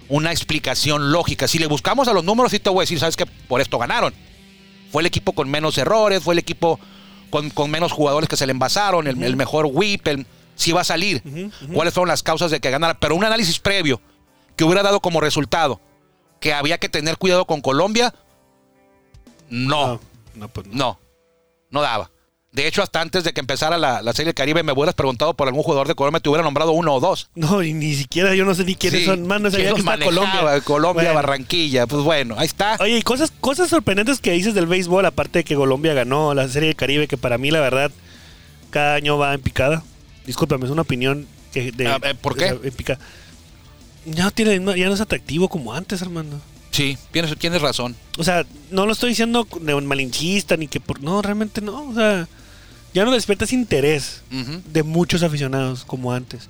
una 0.09 0.31
explicación 0.31 1.11
lógica. 1.11 1.47
Si 1.47 1.59
le 1.59 1.67
buscamos 1.67 2.07
a 2.07 2.13
los 2.13 2.23
números, 2.23 2.51
sí 2.51 2.59
te 2.59 2.69
voy 2.69 2.79
a 2.79 2.83
decir, 2.83 2.99
¿sabes 2.99 3.15
que 3.15 3.25
Por 3.25 3.61
esto 3.61 3.77
ganaron. 3.77 4.13
Fue 4.91 5.01
el 5.01 5.05
equipo 5.05 5.33
con 5.33 5.49
menos 5.49 5.77
errores, 5.77 6.23
fue 6.23 6.33
el 6.33 6.39
equipo 6.39 6.79
con, 7.29 7.49
con 7.49 7.69
menos 7.69 7.91
jugadores 7.91 8.29
que 8.29 8.37
se 8.37 8.45
le 8.45 8.51
envasaron, 8.51 9.07
el, 9.07 9.21
el 9.21 9.35
mejor 9.35 9.67
whip, 9.69 10.07
el, 10.07 10.25
si 10.55 10.71
va 10.71 10.81
a 10.81 10.85
salir, 10.85 11.21
cuáles 11.73 11.93
fueron 11.93 12.07
las 12.07 12.23
causas 12.23 12.51
de 12.51 12.59
que 12.59 12.71
ganara. 12.71 12.99
Pero 12.99 13.15
un 13.15 13.23
análisis 13.23 13.59
previo 13.59 14.01
que 14.55 14.63
hubiera 14.63 14.83
dado 14.83 15.01
como 15.01 15.21
resultado 15.21 15.79
que 16.39 16.53
había 16.53 16.77
que 16.77 16.89
tener 16.89 17.17
cuidado 17.17 17.45
con 17.45 17.61
Colombia, 17.61 18.13
no. 19.49 19.99
No, 20.37 20.45
no, 20.45 20.49
pues 20.49 20.67
no. 20.67 20.73
No, 20.75 20.99
no 21.71 21.81
daba. 21.81 22.11
De 22.53 22.65
hecho, 22.65 22.81
hasta 22.81 23.01
antes 23.01 23.23
de 23.23 23.33
que 23.33 23.39
empezara 23.41 23.77
la, 23.77 24.01
la 24.01 24.13
Serie 24.13 24.27
del 24.27 24.33
Caribe, 24.33 24.63
me 24.63 24.71
hubieras 24.71 24.95
preguntado 24.95 25.35
por 25.35 25.47
algún 25.47 25.61
jugador 25.63 25.87
de 25.87 25.93
Colombia, 25.95 26.19
te 26.21 26.29
hubiera 26.29 26.43
nombrado 26.43 26.71
uno 26.71 26.95
o 26.95 26.99
dos. 26.99 27.29
No, 27.35 27.61
y 27.61 27.73
ni 27.73 27.93
siquiera 27.93 28.33
yo 28.33 28.45
no 28.45 28.55
sé 28.55 28.63
ni 28.63 28.73
quiénes 28.75 29.01
Sí, 29.01 29.05
son. 29.05 29.27
Más 29.27 29.41
no 29.41 29.51
sabía 29.51 29.73
¿quién 29.73 29.85
que 29.85 29.91
está? 29.91 30.03
Colombia. 30.05 30.61
Colombia, 30.61 31.03
Bueno. 31.03 31.13
Barranquilla. 31.13 31.85
Pues 31.85 32.01
bueno, 32.03 32.35
ahí 32.39 32.47
está. 32.47 32.77
Oye, 32.79 32.97
y 32.97 33.01
cosas, 33.03 33.31
cosas 33.41 33.69
sorprendentes 33.69 34.19
que 34.19 34.31
dices 34.31 34.55
del 34.55 34.65
béisbol, 34.65 35.05
aparte 35.05 35.39
de 35.39 35.43
que 35.43 35.55
Colombia 35.55 35.93
ganó 35.93 36.33
la 36.33 36.47
Serie 36.47 36.67
del 36.69 36.75
Caribe, 36.75 37.07
que 37.07 37.17
para 37.17 37.37
mí, 37.37 37.51
la 37.51 37.59
verdad, 37.59 37.91
cada 38.71 38.95
año 38.95 39.17
va 39.19 39.33
en 39.35 39.41
picada. 39.41 39.83
Discúlpame, 40.25 40.65
es 40.65 40.71
una 40.71 40.81
opinión 40.81 41.27
que 41.53 41.71
de, 41.71 41.87
Ah, 41.87 41.99
eh, 42.01 42.15
¿por 42.15 42.35
qué? 42.37 42.47
en 42.47 44.13
Ya 44.13 44.23
no, 44.23 44.31
tiene, 44.31 44.59
no- 44.59 44.75
ya 44.75 44.87
no 44.87 44.93
es 44.95 45.01
atractivo 45.01 45.47
como 45.49 45.73
antes, 45.73 46.01
hermano. 46.01 46.39
Sí, 46.77 46.95
tienes, 47.11 47.35
tienes 47.39 47.59
razón. 47.61 47.95
O 48.19 48.23
sea, 48.23 48.45
no 48.69 48.85
lo 48.85 48.93
estoy 48.93 49.09
diciendo 49.09 49.47
de 49.61 49.73
un 49.73 49.87
malinchista 49.87 50.57
ni 50.57 50.67
que 50.67 50.79
por. 50.79 51.01
No, 51.01 51.23
realmente 51.23 51.59
no. 51.59 51.89
O 51.89 51.93
sea, 51.95 52.27
ya 52.93 53.03
no 53.03 53.11
despiertas 53.11 53.51
interés 53.51 54.21
de 54.73 54.83
muchos 54.83 55.23
aficionados 55.23 55.83
como 55.85 56.13
antes. 56.13 56.49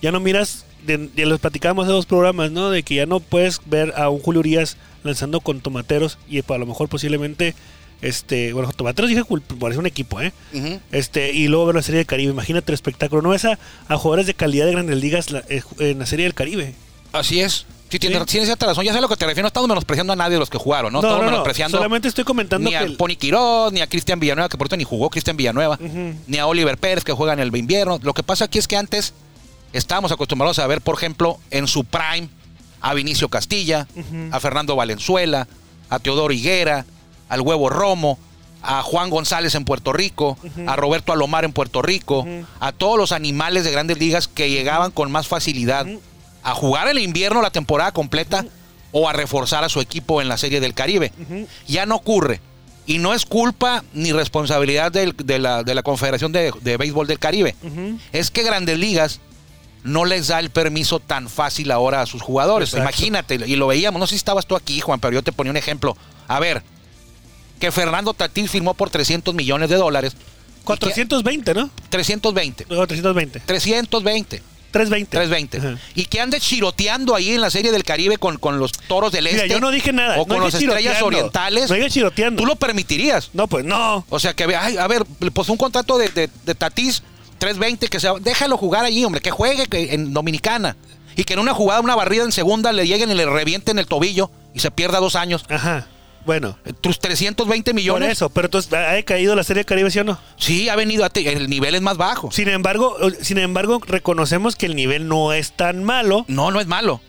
Ya 0.00 0.12
no 0.12 0.20
miras, 0.20 0.64
de, 0.86 1.10
ya 1.16 1.26
los 1.26 1.40
platicábamos 1.40 1.86
hace 1.86 1.92
dos 1.92 2.06
programas, 2.06 2.52
¿no? 2.52 2.70
De 2.70 2.84
que 2.84 2.94
ya 2.94 3.06
no 3.06 3.18
puedes 3.18 3.60
ver 3.66 3.92
a 3.96 4.10
un 4.10 4.20
Julio 4.20 4.40
Urias 4.40 4.76
lanzando 5.02 5.40
con 5.40 5.60
tomateros 5.60 6.18
y 6.30 6.38
a 6.38 6.58
lo 6.58 6.66
mejor 6.66 6.88
posiblemente, 6.88 7.54
este, 8.00 8.52
bueno, 8.52 8.70
tomateros 8.72 9.08
dije, 9.08 9.22
cul- 9.22 9.42
parece 9.58 9.80
un 9.80 9.86
equipo, 9.86 10.20
¿eh? 10.20 10.32
Este, 10.92 11.32
y 11.32 11.48
luego 11.48 11.66
ver 11.66 11.74
la 11.74 11.82
Serie 11.82 11.98
del 11.98 12.06
Caribe. 12.06 12.30
Imagínate 12.30 12.70
el 12.70 12.74
espectáculo. 12.74 13.22
No 13.22 13.30
ves 13.30 13.44
a, 13.44 13.58
a 13.88 13.96
jugadores 13.96 14.26
de 14.26 14.34
calidad 14.34 14.66
de 14.66 14.72
grandes 14.72 14.98
ligas 14.98 15.30
la- 15.32 15.42
eh, 15.48 15.62
en 15.80 15.98
la 15.98 16.06
Serie 16.06 16.24
del 16.26 16.34
Caribe. 16.34 16.74
Así 17.12 17.40
es. 17.40 17.66
Sí, 17.90 17.98
tienes, 18.00 18.18
Sí. 18.20 18.24
tienes 18.26 18.48
cierta 18.48 18.66
razón. 18.66 18.84
Ya 18.84 18.92
sé 18.92 18.98
a 18.98 19.00
lo 19.00 19.08
que 19.08 19.16
te 19.16 19.24
refiero. 19.24 19.44
No 19.44 19.48
estamos 19.48 19.68
menospreciando 19.68 20.12
a 20.12 20.16
nadie 20.16 20.32
de 20.32 20.38
los 20.40 20.50
que 20.50 20.58
jugaron, 20.58 20.92
¿no? 20.92 20.98
estamos 21.00 21.24
menospreciando 21.24 21.76
Solamente 21.78 22.08
estoy 22.08 22.24
comentando 22.24 22.64
ni 22.64 22.70
que. 22.70 22.76
a 22.76 22.82
el- 22.82 22.96
Pony 22.96 23.16
Quiroz, 23.18 23.72
ni 23.72 23.80
a 23.82 23.86
Cristian 23.86 24.18
Villanueva, 24.18 24.48
que 24.48 24.56
por 24.58 24.66
cierto 24.66 24.76
ni 24.78 24.84
jugó 24.84 25.10
Cristian 25.10 25.36
Villanueva, 25.36 25.78
ni 26.26 26.38
a 26.38 26.46
Oliver 26.46 26.76
Pérez, 26.78 27.04
que 27.04 27.12
juega 27.12 27.32
en 27.34 27.40
el 27.40 27.54
invierno. 27.56 27.98
Lo 28.02 28.14
que 28.14 28.22
pasa 28.22 28.46
aquí 28.46 28.58
es 28.58 28.66
que 28.66 28.76
antes 28.76 29.12
estábamos 29.72 30.10
acostumbrados 30.12 30.58
a 30.58 30.66
ver, 30.66 30.80
por 30.80 30.96
ejemplo, 30.96 31.38
en 31.50 31.66
su 31.68 31.84
prime, 31.84 32.28
a 32.80 32.94
Vinicio 32.94 33.28
Castilla, 33.28 33.86
a 34.32 34.40
Fernando 34.40 34.74
Valenzuela, 34.76 35.46
a 35.88 35.98
Teodoro 36.00 36.32
Higuera, 36.34 36.84
al 37.28 37.40
Huevo 37.42 37.68
Romo, 37.70 38.18
a 38.62 38.82
Juan 38.82 39.10
González 39.10 39.54
en 39.54 39.64
Puerto 39.64 39.92
Rico, 39.92 40.36
a 40.66 40.74
Roberto 40.74 41.12
Alomar 41.12 41.44
en 41.44 41.52
Puerto 41.52 41.80
Rico, 41.82 42.26
a 42.60 42.72
todos 42.72 42.98
los 42.98 43.12
animales 43.12 43.62
de 43.64 43.70
grandes 43.70 43.98
ligas 43.98 44.26
que 44.26 44.50
llegaban 44.50 44.90
con 44.90 45.12
más 45.12 45.28
facilidad 45.28 45.86
a 46.44 46.54
jugar 46.54 46.86
el 46.88 46.98
invierno 46.98 47.42
la 47.42 47.50
temporada 47.50 47.90
completa 47.92 48.44
o 48.92 49.08
a 49.08 49.12
reforzar 49.12 49.64
a 49.64 49.68
su 49.68 49.80
equipo 49.80 50.22
en 50.22 50.28
la 50.28 50.36
Serie 50.36 50.60
del 50.60 50.74
Caribe. 50.74 51.10
Ya 51.66 51.84
no 51.86 51.96
ocurre. 51.96 52.40
Y 52.86 52.98
no 52.98 53.14
es 53.14 53.24
culpa 53.24 53.82
ni 53.94 54.12
responsabilidad 54.12 54.92
del- 54.92 55.16
de, 55.16 55.38
la, 55.38 55.62
de 55.64 55.74
la 55.74 55.82
Confederación 55.82 56.30
de, 56.32 56.52
de 56.60 56.76
Béisbol 56.76 57.06
del 57.06 57.18
Caribe. 57.18 57.56
Es 58.12 58.30
que 58.30 58.42
Grandes 58.42 58.78
Ligas 58.78 59.20
no 59.84 60.04
les 60.04 60.28
da 60.28 60.38
el 60.38 60.50
permiso 60.50 61.00
tan 61.00 61.28
fácil 61.30 61.70
ahora 61.70 62.02
a 62.02 62.06
sus 62.06 62.20
jugadores. 62.22 62.68
Exacto. 62.70 62.88
Imagínate, 62.88 63.34
y 63.46 63.56
lo 63.56 63.66
veíamos, 63.66 63.98
no 64.00 64.06
sé 64.06 64.10
si 64.10 64.16
estabas 64.16 64.46
tú 64.46 64.54
aquí, 64.54 64.80
Juan, 64.80 65.00
pero 65.00 65.12
yo 65.14 65.22
te 65.22 65.32
ponía 65.32 65.50
un 65.50 65.56
ejemplo. 65.56 65.96
A 66.28 66.38
ver, 66.40 66.62
que 67.58 67.72
Fernando 67.72 68.12
Tatís 68.14 68.50
firmó 68.50 68.74
por 68.74 68.90
300 68.90 69.34
millones 69.34 69.70
de 69.70 69.76
dólares. 69.76 70.12
y 70.14 70.16
que- 70.16 70.64
420, 70.66 71.54
¿no? 71.54 71.70
320. 71.90 72.66
No, 72.68 72.86
320. 72.86 73.40
320. 73.40 74.42
320. 74.74 75.16
320. 75.16 75.58
Ajá. 75.58 75.78
Y 75.94 76.06
que 76.06 76.20
ande 76.20 76.40
chiroteando 76.40 77.14
ahí 77.14 77.30
en 77.30 77.40
la 77.40 77.50
serie 77.50 77.70
del 77.70 77.84
Caribe 77.84 78.18
con, 78.18 78.38
con 78.38 78.58
los 78.58 78.72
toros 78.72 79.12
del 79.12 79.24
Mira, 79.24 79.36
este. 79.36 79.48
yo 79.48 79.60
no 79.60 79.70
dije 79.70 79.92
nada. 79.92 80.16
O 80.16 80.26
no 80.26 80.34
con 80.34 80.42
las 80.42 80.54
estrellas 80.54 81.00
orientales. 81.00 81.70
No 81.70 81.88
chiroteando. 81.88 82.42
¿Tú 82.42 82.46
lo 82.46 82.56
permitirías? 82.56 83.30
No, 83.32 83.46
pues 83.46 83.64
no. 83.64 84.04
O 84.08 84.18
sea, 84.18 84.34
que, 84.34 84.44
ay, 84.56 84.76
a 84.76 84.86
ver, 84.88 85.04
pues 85.32 85.48
un 85.48 85.56
contrato 85.56 85.96
de, 85.96 86.08
de, 86.08 86.28
de 86.44 86.54
Tatís, 86.54 87.02
320, 87.38 87.86
que 87.88 88.00
se 88.00 88.08
déjalo 88.20 88.56
jugar 88.56 88.84
allí, 88.84 89.04
hombre, 89.04 89.20
que 89.20 89.30
juegue 89.30 89.64
en 89.94 90.12
Dominicana. 90.12 90.76
Y 91.16 91.22
que 91.22 91.34
en 91.34 91.38
una 91.38 91.54
jugada, 91.54 91.80
una 91.80 91.94
barrida 91.94 92.24
en 92.24 92.32
segunda, 92.32 92.72
le 92.72 92.86
lleguen 92.88 93.10
y 93.12 93.14
le 93.14 93.26
revienten 93.26 93.78
el 93.78 93.86
tobillo 93.86 94.30
y 94.52 94.58
se 94.58 94.72
pierda 94.72 94.98
dos 94.98 95.14
años. 95.14 95.44
Ajá. 95.48 95.86
Bueno, 96.26 96.58
Tus 96.80 96.98
320 96.98 97.70
por 97.72 97.74
millones. 97.74 98.10
eso. 98.12 98.30
Pero 98.30 98.46
entonces, 98.46 98.72
¿ha 98.72 99.02
caído 99.02 99.34
la 99.36 99.44
Serie 99.44 99.60
del 99.60 99.66
Caribe, 99.66 99.90
sí 99.90 99.98
o 99.98 100.04
no? 100.04 100.18
Sí, 100.36 100.68
ha 100.68 100.76
venido, 100.76 101.04
a 101.04 101.10
te- 101.10 101.30
el 101.32 101.48
nivel 101.50 101.74
es 101.74 101.82
más 101.82 101.96
bajo. 101.96 102.30
Sin 102.32 102.48
embargo, 102.48 102.96
sin 103.20 103.38
embargo, 103.38 103.80
reconocemos 103.86 104.56
que 104.56 104.66
el 104.66 104.74
nivel 104.76 105.08
no 105.08 105.32
es 105.32 105.52
tan 105.52 105.84
malo, 105.84 106.24
No, 106.28 106.50
no 106.50 106.60
es 106.60 106.66
malo. 106.66 107.00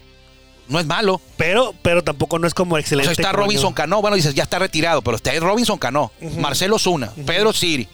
No 0.67 0.79
es 0.79 0.85
malo. 0.87 1.21
pero, 1.37 1.75
pero 1.83 2.03
tampoco 2.03 2.39
no 2.39 2.47
es 2.47 2.53
como 2.55 2.75
O 2.75 2.77
excelente. 2.79 3.13
sea, 3.13 3.23
está 3.25 3.31
Robinson 3.31 3.69
yo. 3.69 3.75
Cano, 3.75 4.01
bueno, 4.01 4.15
dices, 4.15 4.33
ya 4.33 4.43
está 4.43 4.57
retirado, 4.57 5.01
pero 5.03 5.15
está 5.17 5.31
Robinson 5.39 5.77
Cano, 5.77 6.11
Marcelo 6.39 6.79
Zuna, 6.79 7.11
Pedro 7.25 7.53
Siri, 7.53 7.87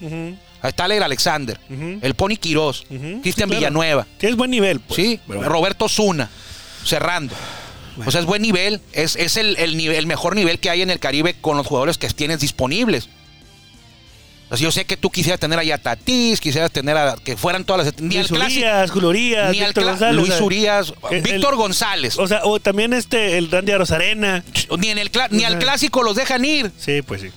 ahí 0.61 0.69
está 0.69 0.85
Alex 0.85 1.01
Alexander, 1.03 1.59
el 1.69 2.13
Pony 2.15 2.37
Quirós. 2.39 2.85
Cristian 2.87 3.21
Sí, 3.23 3.33
claro. 3.35 3.49
Villanueva, 3.57 4.07
Tienes 4.17 4.37
buen 4.37 4.51
nivel. 4.51 4.79
pues. 4.79 4.95
sí, 4.95 5.19
Pero. 5.27 5.43
Roberto 5.43 5.89
Zuna, 5.89 6.29
cerrando. 6.85 7.35
O 8.05 8.11
sea, 8.11 8.21
es 8.21 8.25
buen 8.27 8.41
nivel, 8.41 8.81
es, 8.93 9.15
es 9.15 9.37
el, 9.37 9.57
el 9.57 9.75
nivel, 9.77 9.97
el 9.97 10.07
mejor 10.07 10.35
nivel 10.35 10.59
que 10.59 10.69
hay 10.69 10.81
en 10.81 10.89
el 10.89 10.99
Caribe 10.99 11.35
con 11.39 11.57
los 11.57 11.67
jugadores 11.67 11.97
que 11.97 12.07
tienes 12.09 12.39
disponibles. 12.39 13.09
O 14.49 14.57
sea, 14.57 14.65
yo 14.65 14.71
sé 14.71 14.83
que 14.85 14.97
tú 14.97 15.09
quisieras 15.09 15.39
tener 15.39 15.57
allá 15.59 15.75
a 15.75 15.77
Tatís, 15.77 16.41
quisieras 16.41 16.71
tener 16.71 16.97
a 16.97 17.15
que 17.15 17.37
fueran 17.37 17.63
todas 17.63 17.85
las 17.85 18.01
ni 18.01 18.17
al 18.17 18.27
Luis 18.27 18.31
clásico, 18.31 18.59
Urias, 18.65 18.91
Julio 18.91 19.09
Urias, 19.09 19.51
ni 19.51 19.61
al 19.61 19.71
González. 19.73 20.15
Luis 20.15 20.29
o 20.31 20.35
sea, 20.37 20.45
Urias, 20.45 20.93
el- 21.09 21.21
Víctor 21.21 21.55
González. 21.55 22.17
O 22.19 22.27
sea, 22.27 22.41
o 22.43 22.59
también 22.59 22.91
este, 22.93 23.37
el 23.37 23.49
Randy 23.49 23.71
Arozarena. 23.71 24.43
ni 24.77 24.89
en 24.89 24.97
el 24.97 25.09
ni 25.31 25.45
al 25.45 25.57
clásico 25.59 26.03
los 26.03 26.15
dejan 26.17 26.43
ir. 26.43 26.69
Sí, 26.77 27.01
pues 27.01 27.21
sí. 27.21 27.29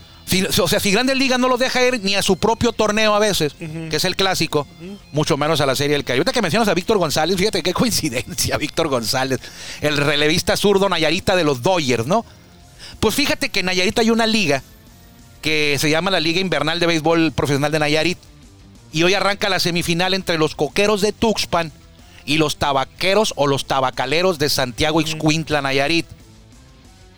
Si- 0.51 0.61
o 0.61 0.69
sea, 0.69 0.81
si 0.81 0.91
Grandes 0.91 1.17
Ligas 1.17 1.39
no 1.39 1.49
los 1.49 1.59
deja 1.61 1.85
ir 1.87 2.01
ni 2.03 2.15
a 2.15 2.23
su 2.23 2.37
propio 2.37 2.73
torneo 2.73 3.15
a 3.15 3.19
veces, 3.19 3.55
que 3.55 3.95
es 3.97 4.05
el 4.05 4.17
clásico, 4.17 4.67
mucho 5.13 5.37
menos 5.37 5.61
a 5.61 5.67
la 5.67 5.77
Serie 5.77 5.95
del 5.95 6.05
Caribe. 6.05 6.21
Ahorita 6.23 6.33
que 6.33 6.43
mencionas 6.43 6.69
a 6.69 6.75
Víctor 6.75 6.99
González, 6.99 7.37
fíjate 7.37 7.63
qué 7.63 7.73
coincidencia, 7.75 8.57
Víctor 8.57 8.89
González, 8.89 9.41
el 9.81 9.97
relevista 9.97 10.57
zurdo 10.57 10.89
Nayarita 10.89 11.37
de 11.37 11.45
los 11.45 11.63
Dodgers, 11.63 12.07
¿no? 12.07 12.25
Pues 13.01 13.15
fíjate 13.15 13.49
que 13.51 13.61
en 13.61 13.67
Nayarita 13.67 14.01
hay 14.03 14.11
una 14.11 14.27
liga 14.27 14.63
que 15.43 15.77
se 15.79 15.91
llama 15.91 16.11
la 16.11 16.21
Liga 16.21 16.41
Invernal 16.41 16.81
de 16.81 16.87
Béisbol 16.87 17.33
Profesional 17.33 17.71
de 17.71 17.79
Nayarit. 17.79 18.19
Y 18.93 19.03
hoy 19.03 19.13
arranca 19.15 19.49
la 19.49 19.61
semifinal 19.61 20.15
entre 20.15 20.39
los 20.39 20.55
coqueros 20.55 21.01
de 21.03 21.13
Tuxpan 21.13 21.71
y 22.25 22.39
los 22.39 22.57
tabaqueros 22.57 23.35
o 23.37 23.47
los 23.47 23.67
tabacaleros 23.67 24.39
de 24.39 24.49
Santiago 24.49 25.01
Ixcuintla, 25.03 25.61
Nayarit. 25.61 26.07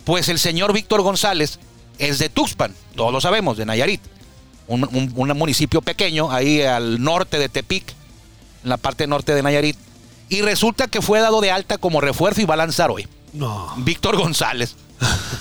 Pues 0.03 0.27
el 0.29 0.39
señor 0.39 0.73
Víctor 0.73 1.01
González 1.03 1.59
es 1.99 2.19
de 2.19 2.29
Tuxpan, 2.29 2.73
todos 2.95 3.11
lo 3.13 3.21
sabemos, 3.21 3.57
de 3.57 3.65
Nayarit. 3.65 4.01
Un, 4.67 4.83
un- 4.91 5.13
un 5.15 5.37
municipio 5.37 5.81
pequeño, 5.81 6.31
ahí 6.31 6.61
al 6.61 7.01
norte 7.01 7.39
de 7.39 7.47
Tepic, 7.49 7.83
en 8.63 8.69
la 8.69 8.77
parte 8.77 9.07
norte 9.07 9.33
de 9.33 9.41
Nayarit. 9.43 9.77
Y 10.29 10.41
resulta 10.41 10.87
que 10.87 11.01
fue 11.01 11.19
dado 11.21 11.39
de 11.39 11.51
alta 11.51 11.77
como 11.77 12.01
refuerzo 12.01 12.41
y 12.41 12.45
va 12.45 12.55
a 12.55 12.57
lanzar 12.57 12.91
hoy. 12.91 13.07
No. 13.33 13.73
Víctor 13.77 14.17
González. 14.17 14.75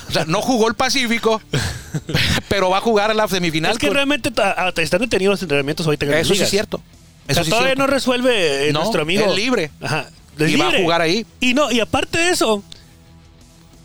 O 0.09 0.13
sea, 0.13 0.25
no 0.27 0.43
jugó 0.43 0.69
el 0.69 0.75
Pacífico, 0.75 1.41
pero 2.49 2.71
va 2.71 2.79
a 2.79 2.81
jugar 2.81 3.11
a 3.11 3.15
la 3.15 3.27
semifinal. 3.27 3.73
Es 3.73 3.79
que 3.79 3.89
con- 3.89 3.95
realmente 3.97 4.31
están 4.77 5.01
detenidos 5.01 5.33
los 5.35 5.43
entrenamientos 5.43 5.87
ahorita. 5.87 6.07
en 6.07 6.15
Eso 6.15 6.35
sí 6.35 6.43
es 6.43 6.51
cierto. 6.51 6.77
O 6.77 6.83
Eso 7.27 7.35
sea, 7.35 7.43
sí 7.45 7.49
es 7.49 7.51
todavía 7.51 7.69
cierto. 7.75 7.83
no 7.83 7.87
resuelve 7.89 8.69
eh, 8.69 8.73
No, 8.73 8.81
nuestro 8.81 9.03
amigo. 9.03 9.25
es 9.27 9.35
libre. 9.35 9.71
Ajá. 9.81 10.07
Es 10.39 10.51
Y 10.51 10.57
va 10.57 10.67
a 10.67 10.69
libre. 10.69 10.83
jugar 10.85 11.01
ahí. 11.01 11.27
Y 11.41 11.55
no, 11.55 11.73
y 11.73 11.81
aparte 11.81 12.19
de 12.19 12.31
eso. 12.31 12.63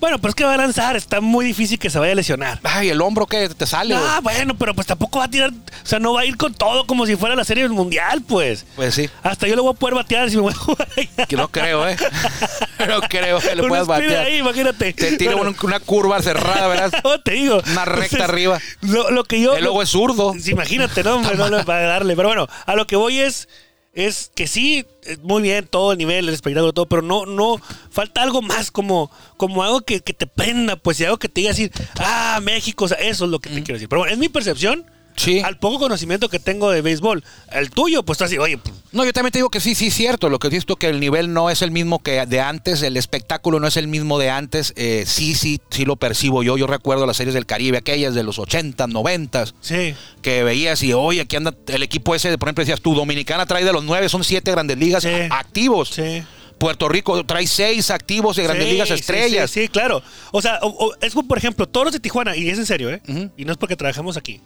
Bueno, 0.02 0.18
pues 0.18 0.34
que 0.34 0.44
va 0.44 0.56
a 0.56 0.58
lanzar. 0.58 0.96
Está 0.96 1.22
muy 1.22 1.46
difícil 1.46 1.78
que 1.78 1.92
se 1.92 2.00
vaya 2.00 2.14
a 2.14 2.16
lesionar. 2.16 2.60
Ay, 2.64 2.90
el 2.90 3.00
hombro 3.02 3.28
que 3.28 3.48
te 3.50 3.68
sale. 3.68 3.96
Ah, 3.96 4.20
bueno, 4.24 4.58
pero 4.58 4.74
pues 4.74 4.88
tampoco 4.88 5.20
va 5.20 5.26
a 5.26 5.30
tirar. 5.30 5.52
O 5.52 5.86
sea, 5.86 6.00
no 6.00 6.14
va 6.14 6.22
a 6.22 6.26
ir 6.26 6.38
con 6.38 6.56
todo 6.56 6.88
como 6.88 7.06
si 7.06 7.16
fuera 7.16 7.36
la 7.36 7.44
serie 7.44 7.62
del 7.62 7.72
mundial, 7.72 8.24
pues. 8.28 8.66
Pues 8.76 8.96
sí, 8.96 9.08
Hasta 9.22 9.48
yo 9.48 9.56
le 9.56 9.62
voy 9.62 9.74
a 9.76 9.78
poder 9.78 9.94
batear 9.94 10.32
si 10.32 10.38
me 10.38 10.42
voy 10.42 10.54
a 10.54 10.58
jugar 10.58 10.88
que 11.28 11.36
no 11.36 11.50
creo, 11.50 11.88
¿eh? 11.88 11.96
no 12.88 13.02
creo 13.02 13.40
que 13.40 13.56
le 13.56 13.64
puedas 13.68 13.86
batear. 13.86 14.26
ahí, 14.26 14.38
imagínate. 14.40 14.92
Te 14.94 15.18
tira 15.18 15.36
Bueno, 15.36 15.52
una, 15.52 15.60
una 15.62 15.80
curva 15.80 16.20
cerrada, 16.24 16.68
¿verdad? 16.68 16.92
no, 17.04 17.22
te 17.22 17.34
digo. 17.34 17.62
Una 17.72 17.86
recta 17.86 18.26
arriba. 18.26 18.60
Lo, 18.82 19.12
lo 19.12 19.24
que 19.24 19.40
yo. 19.40 19.56
El 19.56 19.66
logo 19.66 19.84
es 19.84 19.90
zurdo. 19.90 20.34
Sí, 20.42 20.52
imagínate, 20.52 21.04
¿no? 21.04 21.18
Hombre, 21.18 21.36
no 21.38 21.48
le 21.48 21.62
va 21.64 21.78
a 21.78 21.82
darle. 21.82 22.16
Pero 22.16 22.28
bueno, 22.30 22.48
a 22.66 22.76
lo 22.76 22.88
que 22.88 22.96
voy 22.96 23.20
es. 23.20 23.48
Es 23.94 24.32
que 24.34 24.48
sí, 24.48 24.86
es 25.04 25.20
muy 25.20 25.42
bien 25.42 25.68
todo 25.68 25.92
el 25.92 25.98
nivel, 25.98 26.30
el 26.30 26.34
espectáculo, 26.34 26.72
todo, 26.72 26.86
pero 26.86 27.02
no, 27.02 27.26
no, 27.26 27.58
falta 27.90 28.22
algo 28.22 28.42
más, 28.42 28.72
como, 28.72 29.12
como 29.36 29.64
algo 29.64 29.82
que, 29.82 30.00
que 30.00 30.14
te 30.14 30.28
prenda, 30.28 30.78
pues, 30.78 31.00
y 31.00 31.04
algo 31.04 31.20
que 31.20 31.28
te 31.28 31.42
diga 31.42 31.52
decir, 31.52 31.72
ah, 32.00 32.40
México, 32.42 32.86
o 32.86 32.88
sea, 32.88 32.98
eso 33.00 33.26
es 33.26 33.32
lo 33.32 33.40
que 33.40 33.50
te 33.50 33.56
quiero 33.56 33.74
decir. 33.74 33.90
Pero 33.90 34.02
bueno, 34.02 34.14
es 34.14 34.20
mi 34.20 34.30
percepción, 34.30 34.86
Sí. 35.16 35.40
al 35.42 35.58
poco 35.60 35.80
conocimiento 35.80 36.30
que 36.30 36.40
tengo 36.40 36.72
de 36.72 36.82
béisbol. 36.82 37.24
El 37.52 37.70
tuyo, 37.70 38.04
pues, 38.04 38.18
tú 38.18 38.24
así, 38.24 38.38
oye, 38.38 38.58
pues, 38.58 38.74
No, 38.92 39.06
yo 39.06 39.14
también 39.14 39.32
te 39.32 39.40
digo 39.40 39.50
que 39.50 39.60
sí, 39.60 39.76
sí 39.76 39.88
es 39.88 39.94
cierto. 39.94 40.30
Lo 40.30 40.40
que 40.40 40.48
he 40.48 40.50
visto 40.50 40.76
que 40.76 40.88
el 40.88 41.00
nivel 41.00 41.32
no 41.34 41.50
es 41.50 41.62
el 41.62 41.72
mismo 41.72 42.00
que 42.04 42.26
de 42.26 42.40
antes, 42.42 42.82
el 42.82 42.98
espectáculo 42.98 43.60
no 43.60 43.68
es 43.68 43.78
el 43.78 43.88
mismo 43.88 44.20
de 44.20 44.30
antes. 44.30 44.74
eh, 44.76 45.04
sí, 45.08 45.36
sí, 45.36 45.60
sí 45.70 45.86
lo 45.86 45.96
percibo 45.96 46.44
yo. 46.44 46.58
Yo 46.58 46.68
recuerdo 46.68 47.06
las 47.06 47.18
series 47.18 47.34
del 47.34 47.46
Caribe, 47.46 47.78
aquellas 47.78 48.14
de 48.16 48.24
los 48.24 48.40
80, 48.40 48.88
90, 48.88 49.46
sí, 49.62 49.94
que 50.22 50.44
veías 50.44 50.82
y, 50.84 50.94
oye, 50.94 51.22
aquí 51.22 51.36
anda 51.36 51.54
el 51.68 51.84
equipo 51.84 52.16
ese, 52.16 52.38
por 52.38 52.48
ejemplo, 52.50 52.62
decías 52.64 52.82
tú, 52.82 52.94
Dominicana 52.96 53.46
trae 53.46 53.64
de 53.64 53.74
los 53.74 53.84
nueve, 53.84 54.10
son 54.10 54.24
siete 54.24 54.52
grandes 54.52 54.78
ligas 54.78 55.04
Sí. 55.04 55.10
activos. 55.30 55.90
sí. 55.90 56.24
Puerto 56.58 56.88
Rico 56.88 57.26
trae 57.26 57.48
seis 57.48 57.90
activos 57.90 58.36
de 58.36 58.44
grandes 58.44 58.66
Sí, 58.68 58.72
ligas 58.74 58.92
estrellas. 58.92 59.50
Sí, 59.50 59.62
sí, 59.64 59.68
claro. 59.68 60.04
O 60.32 60.44
sea, 60.44 60.60
o- 60.62 60.68
o- 60.90 60.94
es 61.02 61.12
como, 61.16 61.28
por 61.28 61.40
ejemplo, 61.40 61.68
Toros 61.68 61.92
de 61.92 62.00
Tijuana, 62.00 62.36
y 62.38 62.48
es 62.50 62.60
en 62.60 62.68
serio, 62.68 62.92
¿eh? 62.92 63.02
Y 63.36 63.46
no 63.46 63.52
es 63.52 63.58
porque 63.58 63.76
trabajamos 63.76 64.16
aquí. 64.16 64.40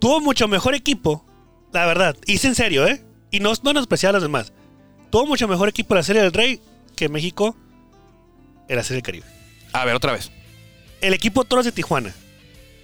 Tuvo 0.00 0.20
mucho 0.20 0.48
mejor 0.48 0.74
equipo, 0.74 1.24
la 1.72 1.86
verdad. 1.86 2.16
Y 2.26 2.34
es 2.34 2.44
en 2.44 2.54
serio, 2.54 2.86
¿eh? 2.86 3.02
Y 3.30 3.40
no 3.40 3.52
es 3.52 3.62
menospreciar 3.62 4.10
a 4.10 4.12
los 4.14 4.22
demás. 4.22 4.52
Tuvo 5.10 5.26
mucho 5.26 5.46
mejor 5.48 5.68
equipo 5.68 5.94
la 5.94 6.02
Serie 6.02 6.22
del 6.22 6.32
Rey 6.32 6.60
que 6.96 7.08
México 7.08 7.56
en 8.68 8.76
la 8.76 8.82
Serie 8.82 8.96
del 8.96 9.02
Caribe. 9.02 9.26
A 9.72 9.84
ver, 9.84 9.94
otra 9.94 10.12
vez. 10.12 10.30
El 11.00 11.14
equipo 11.14 11.44
Toros 11.44 11.64
de 11.64 11.72
Tijuana, 11.72 12.14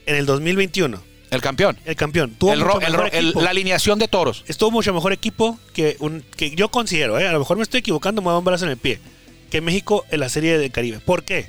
en 0.07 0.15
el 0.17 0.25
2021, 0.27 1.03
El 1.31 1.41
campeón. 1.41 1.77
el 1.85 1.97
campeón, 1.97 2.35
tuvo 2.39 2.53
El 2.53 2.61
mucho 2.61 2.79
mejor 2.81 3.11
el- 3.13 3.25
equipo. 3.27 3.43
la 3.43 3.51
alineación 3.51 3.99
de 3.99 4.09
toros. 4.09 4.45
estuvo 4.47 4.71
mucho 4.71 4.95
mejor 4.95 5.13
equipo 5.13 5.59
que 5.75 5.97
un 6.01 6.23
que 6.37 6.51
yo 6.55 6.71
considero, 6.71 7.19
¿eh? 7.19 7.27
a 7.29 7.33
lo 7.33 7.39
mejor 7.41 7.57
me 7.57 7.63
estoy 7.63 7.81
equivocando, 7.81 8.23
me 8.23 8.27
voy 8.27 8.35
a 8.35 8.39
un 8.39 8.45
brazo 8.45 8.65
en 8.65 8.71
el 8.71 8.77
pie, 8.79 9.01
que 9.51 9.61
México 9.61 10.05
en 10.11 10.21
la 10.21 10.29
Serie 10.29 10.59
del 10.59 10.71
Caribe. 10.71 11.01
¿Por 11.01 11.25
qué? 11.25 11.47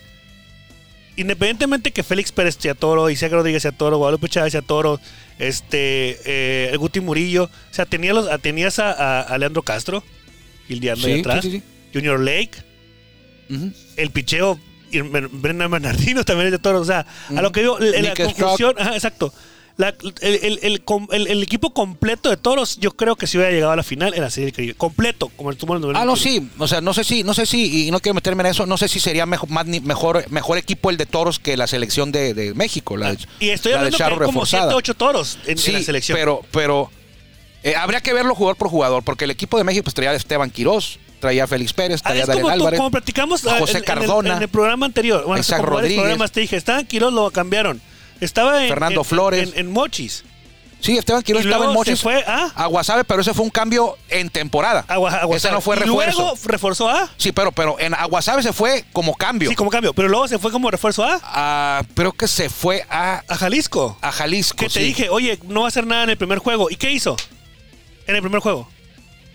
Independientemente 1.17 1.91
que 1.91 2.03
Félix 2.03 2.31
Pérez 2.31 2.57
sea 2.59 2.75
toro, 2.75 3.09
Isaac 3.09 3.31
Rodríguez 3.31 3.63
sea 3.63 3.71
toro, 3.73 3.97
Guadalupe 3.97 4.29
Chávez 4.29 4.51
sea 4.53 4.61
toro, 4.61 4.99
este, 5.39 6.17
eh, 6.25 6.69
el 6.71 6.77
Guti 6.77 6.99
Murillo, 7.01 7.45
o 7.45 7.73
sea, 7.73 7.85
tenía 7.85 8.13
los, 8.13 8.27
a- 8.27 8.37
tenías 8.37 8.79
a, 8.79 8.91
a- 8.91 9.21
a 9.21 9.37
Leandro 9.37 9.61
Castro, 9.63 10.03
Ildeando 10.69 11.07
ahí 11.07 11.13
Sí, 11.15 11.19
atrás, 11.21 11.43
sí, 11.43 11.51
sí, 11.51 11.63
Junior 11.93 12.19
Lake, 12.19 12.51
el 13.97 14.11
picheo, 14.11 14.59
y 14.91 15.01
Brendan 15.01 15.69
Bernardino 15.71 16.23
también 16.25 16.47
es 16.47 16.51
de 16.51 16.59
toro, 16.59 16.79
o 16.81 16.85
sea, 16.85 17.05
a 17.35 17.41
lo 17.41 17.51
que 17.51 17.61
digo, 17.61 17.77
la, 17.79 17.99
Nick 17.99 18.23
conclusión, 18.23 18.75
ajá, 18.77 18.93
exacto. 18.95 19.33
La- 19.77 19.89
el, 20.21 20.59
el- 20.61 20.81
el 21.11 21.27
el- 21.27 21.43
equipo 21.43 21.71
completo 21.71 22.29
de 22.31 22.37
toros, 22.37 22.77
yo 22.79 22.91
creo 22.93 23.15
que 23.15 23.27
si 23.27 23.37
hubiera 23.37 23.51
llegado 23.53 23.71
a 23.71 23.75
la 23.75 23.83
final 23.83 24.15
en 24.15 24.21
la 24.21 24.31
Serie 24.31 24.45
del 24.47 24.55
Caribe. 24.55 24.73
Completo, 24.73 25.29
como 25.35 25.51
el 25.51 25.57
el 25.57 25.61
Ah, 25.95 26.03
no, 26.03 26.11
2021. 26.13 26.17
sí. 26.17 26.49
O 26.57 26.67
sea, 26.67 26.81
no 26.81 26.93
sé 26.95 27.03
si, 27.03 27.23
no 27.23 27.35
sé 27.35 27.45
si, 27.45 27.87
y 27.87 27.91
no 27.91 27.99
quiero 27.99 28.15
meterme 28.15 28.41
en 28.41 28.47
eso, 28.47 28.65
no 28.65 28.75
sé 28.77 28.87
si 28.87 28.99
sería 28.99 29.25
mejor, 29.27 29.49
más, 29.49 29.67
mejor, 29.67 30.25
mejor 30.31 30.57
equipo 30.57 30.89
el 30.89 30.97
de 30.97 31.05
toros 31.05 31.37
que 31.39 31.55
la 31.57 31.67
selección 31.67 32.11
de, 32.11 32.33
de 32.33 32.55
México. 32.55 32.97
La, 32.97 33.11
de- 33.11 33.19
Y 33.39 33.49
estoy 33.49 33.73
la 33.73 33.83
de 33.83 33.91
que 33.91 34.01
hay 34.03 34.09
como 34.13 34.25
reforzada. 34.25 34.63
7, 34.63 34.75
8 34.75 34.93
toros 34.95 35.37
en, 35.45 35.51
en 35.51 35.57
Sí, 35.59 35.71
la 35.73 35.81
selección. 35.83 36.17
pero, 36.17 36.41
pero 36.51 36.89
eh, 37.61 37.75
habría 37.75 38.01
que 38.01 38.13
verlo 38.13 38.33
jugador 38.33 38.57
por 38.57 38.69
jugador, 38.69 39.03
porque 39.03 39.25
el 39.25 39.31
equipo 39.31 39.59
de 39.59 39.63
México 39.63 39.83
pues, 39.83 39.93
traía 39.93 40.09
a 40.09 40.15
Esteban 40.15 40.49
Quirós, 40.49 40.97
traía 41.19 41.43
a 41.43 41.47
Félix 41.47 41.73
Pérez, 41.73 42.01
Ah, 42.03 42.07
traía 42.09 42.21
a 42.21 42.23
es 42.23 42.27
Daniel 42.29 42.45
tú- 42.47 42.51
Álvarez. 42.51 42.77
como 42.79 42.89
platicamos 42.89 43.45
a 43.45 43.57
ah, 43.57 43.59
José 43.59 43.73
en- 43.73 43.77
en 43.77 43.81
el- 43.83 43.85
Cardona. 43.85 44.37
En, 44.37 44.41
el, 44.41 44.47
programa 44.49 44.87
anterior. 44.87 45.23
Bueno, 45.25 45.39
Isaac 45.41 45.61
Rodríguez. 45.61 45.97
programas 45.99 46.31
te 46.31 46.39
dije, 46.39 46.55
estaba 46.55 46.79
en 46.79 46.87
Quiroz, 46.87 47.13
lo 47.13 47.29
cambiaron. 47.29 47.79
Estaba 48.21 48.63
en, 48.63 48.69
Fernando 48.69 49.01
en- 49.01 49.05
Flores. 49.05 49.49
En, 49.53 49.59
en 49.59 49.71
Mochis. 49.71 50.23
Sí, 50.79 50.95
Esteban 50.95 51.23
Quiroz 51.23 51.41
Y 51.43 51.47
estaba 51.47 51.65
en 51.65 51.69
luego 51.71 51.83
se 51.85 51.91
Mochis. 51.91 52.03
fue 52.03 52.23
a- 52.23 52.51
a 52.55 52.65
Guasave, 52.67 53.03
pero 53.03 53.21
ese 53.21 53.33
fue 53.33 53.43
un 53.43 53.49
cambio 53.49 53.97
en 54.09 54.29
temporada. 54.29 54.85
Agua, 54.87 55.21
Ese 55.35 55.49
no 55.51 55.59
fue 55.59 55.75
y 55.75 55.79
refuerzo. 55.79 56.21
luego 56.21 56.37
reforzó 56.45 56.87
a. 56.87 57.09
Sí, 57.17 57.31
pero, 57.31 57.51
pero 57.51 57.79
en 57.79 57.95
Aguasave 57.95 58.43
se 58.43 58.53
fue 58.53 58.85
como 58.93 59.15
cambio. 59.15 59.49
Sí, 59.49 59.55
como 59.55 59.71
cambio. 59.71 59.93
Pero 59.93 60.07
luego 60.07 60.27
se 60.27 60.37
fue 60.37 60.51
como 60.51 60.69
refuerzo 60.69 61.03
a. 61.03 61.19
Ah, 61.23 61.81
creo 61.95 62.11
que 62.11 62.27
se 62.27 62.49
fue 62.51 62.85
a, 62.91 63.23
A 63.27 63.35
Jalisco. 63.35 63.97
a 64.01 64.11
Jalisco. 64.11 64.57
Que 64.57 64.69
te 64.69 64.79
dije, 64.81 65.09
oye, 65.09 65.39
no 65.47 65.61
va 65.61 65.65
a 65.65 65.69
hacer 65.69 65.87
nada 65.87 66.03
en 66.03 66.11
el 66.11 66.17
primer 66.17 66.37
juego. 66.37 66.69
¿Y 66.69 66.75
qué 66.75 66.91
hizo? 66.91 67.17
En 68.05 68.15
el 68.15 68.21
primer 68.21 68.39
juego. 68.41 68.69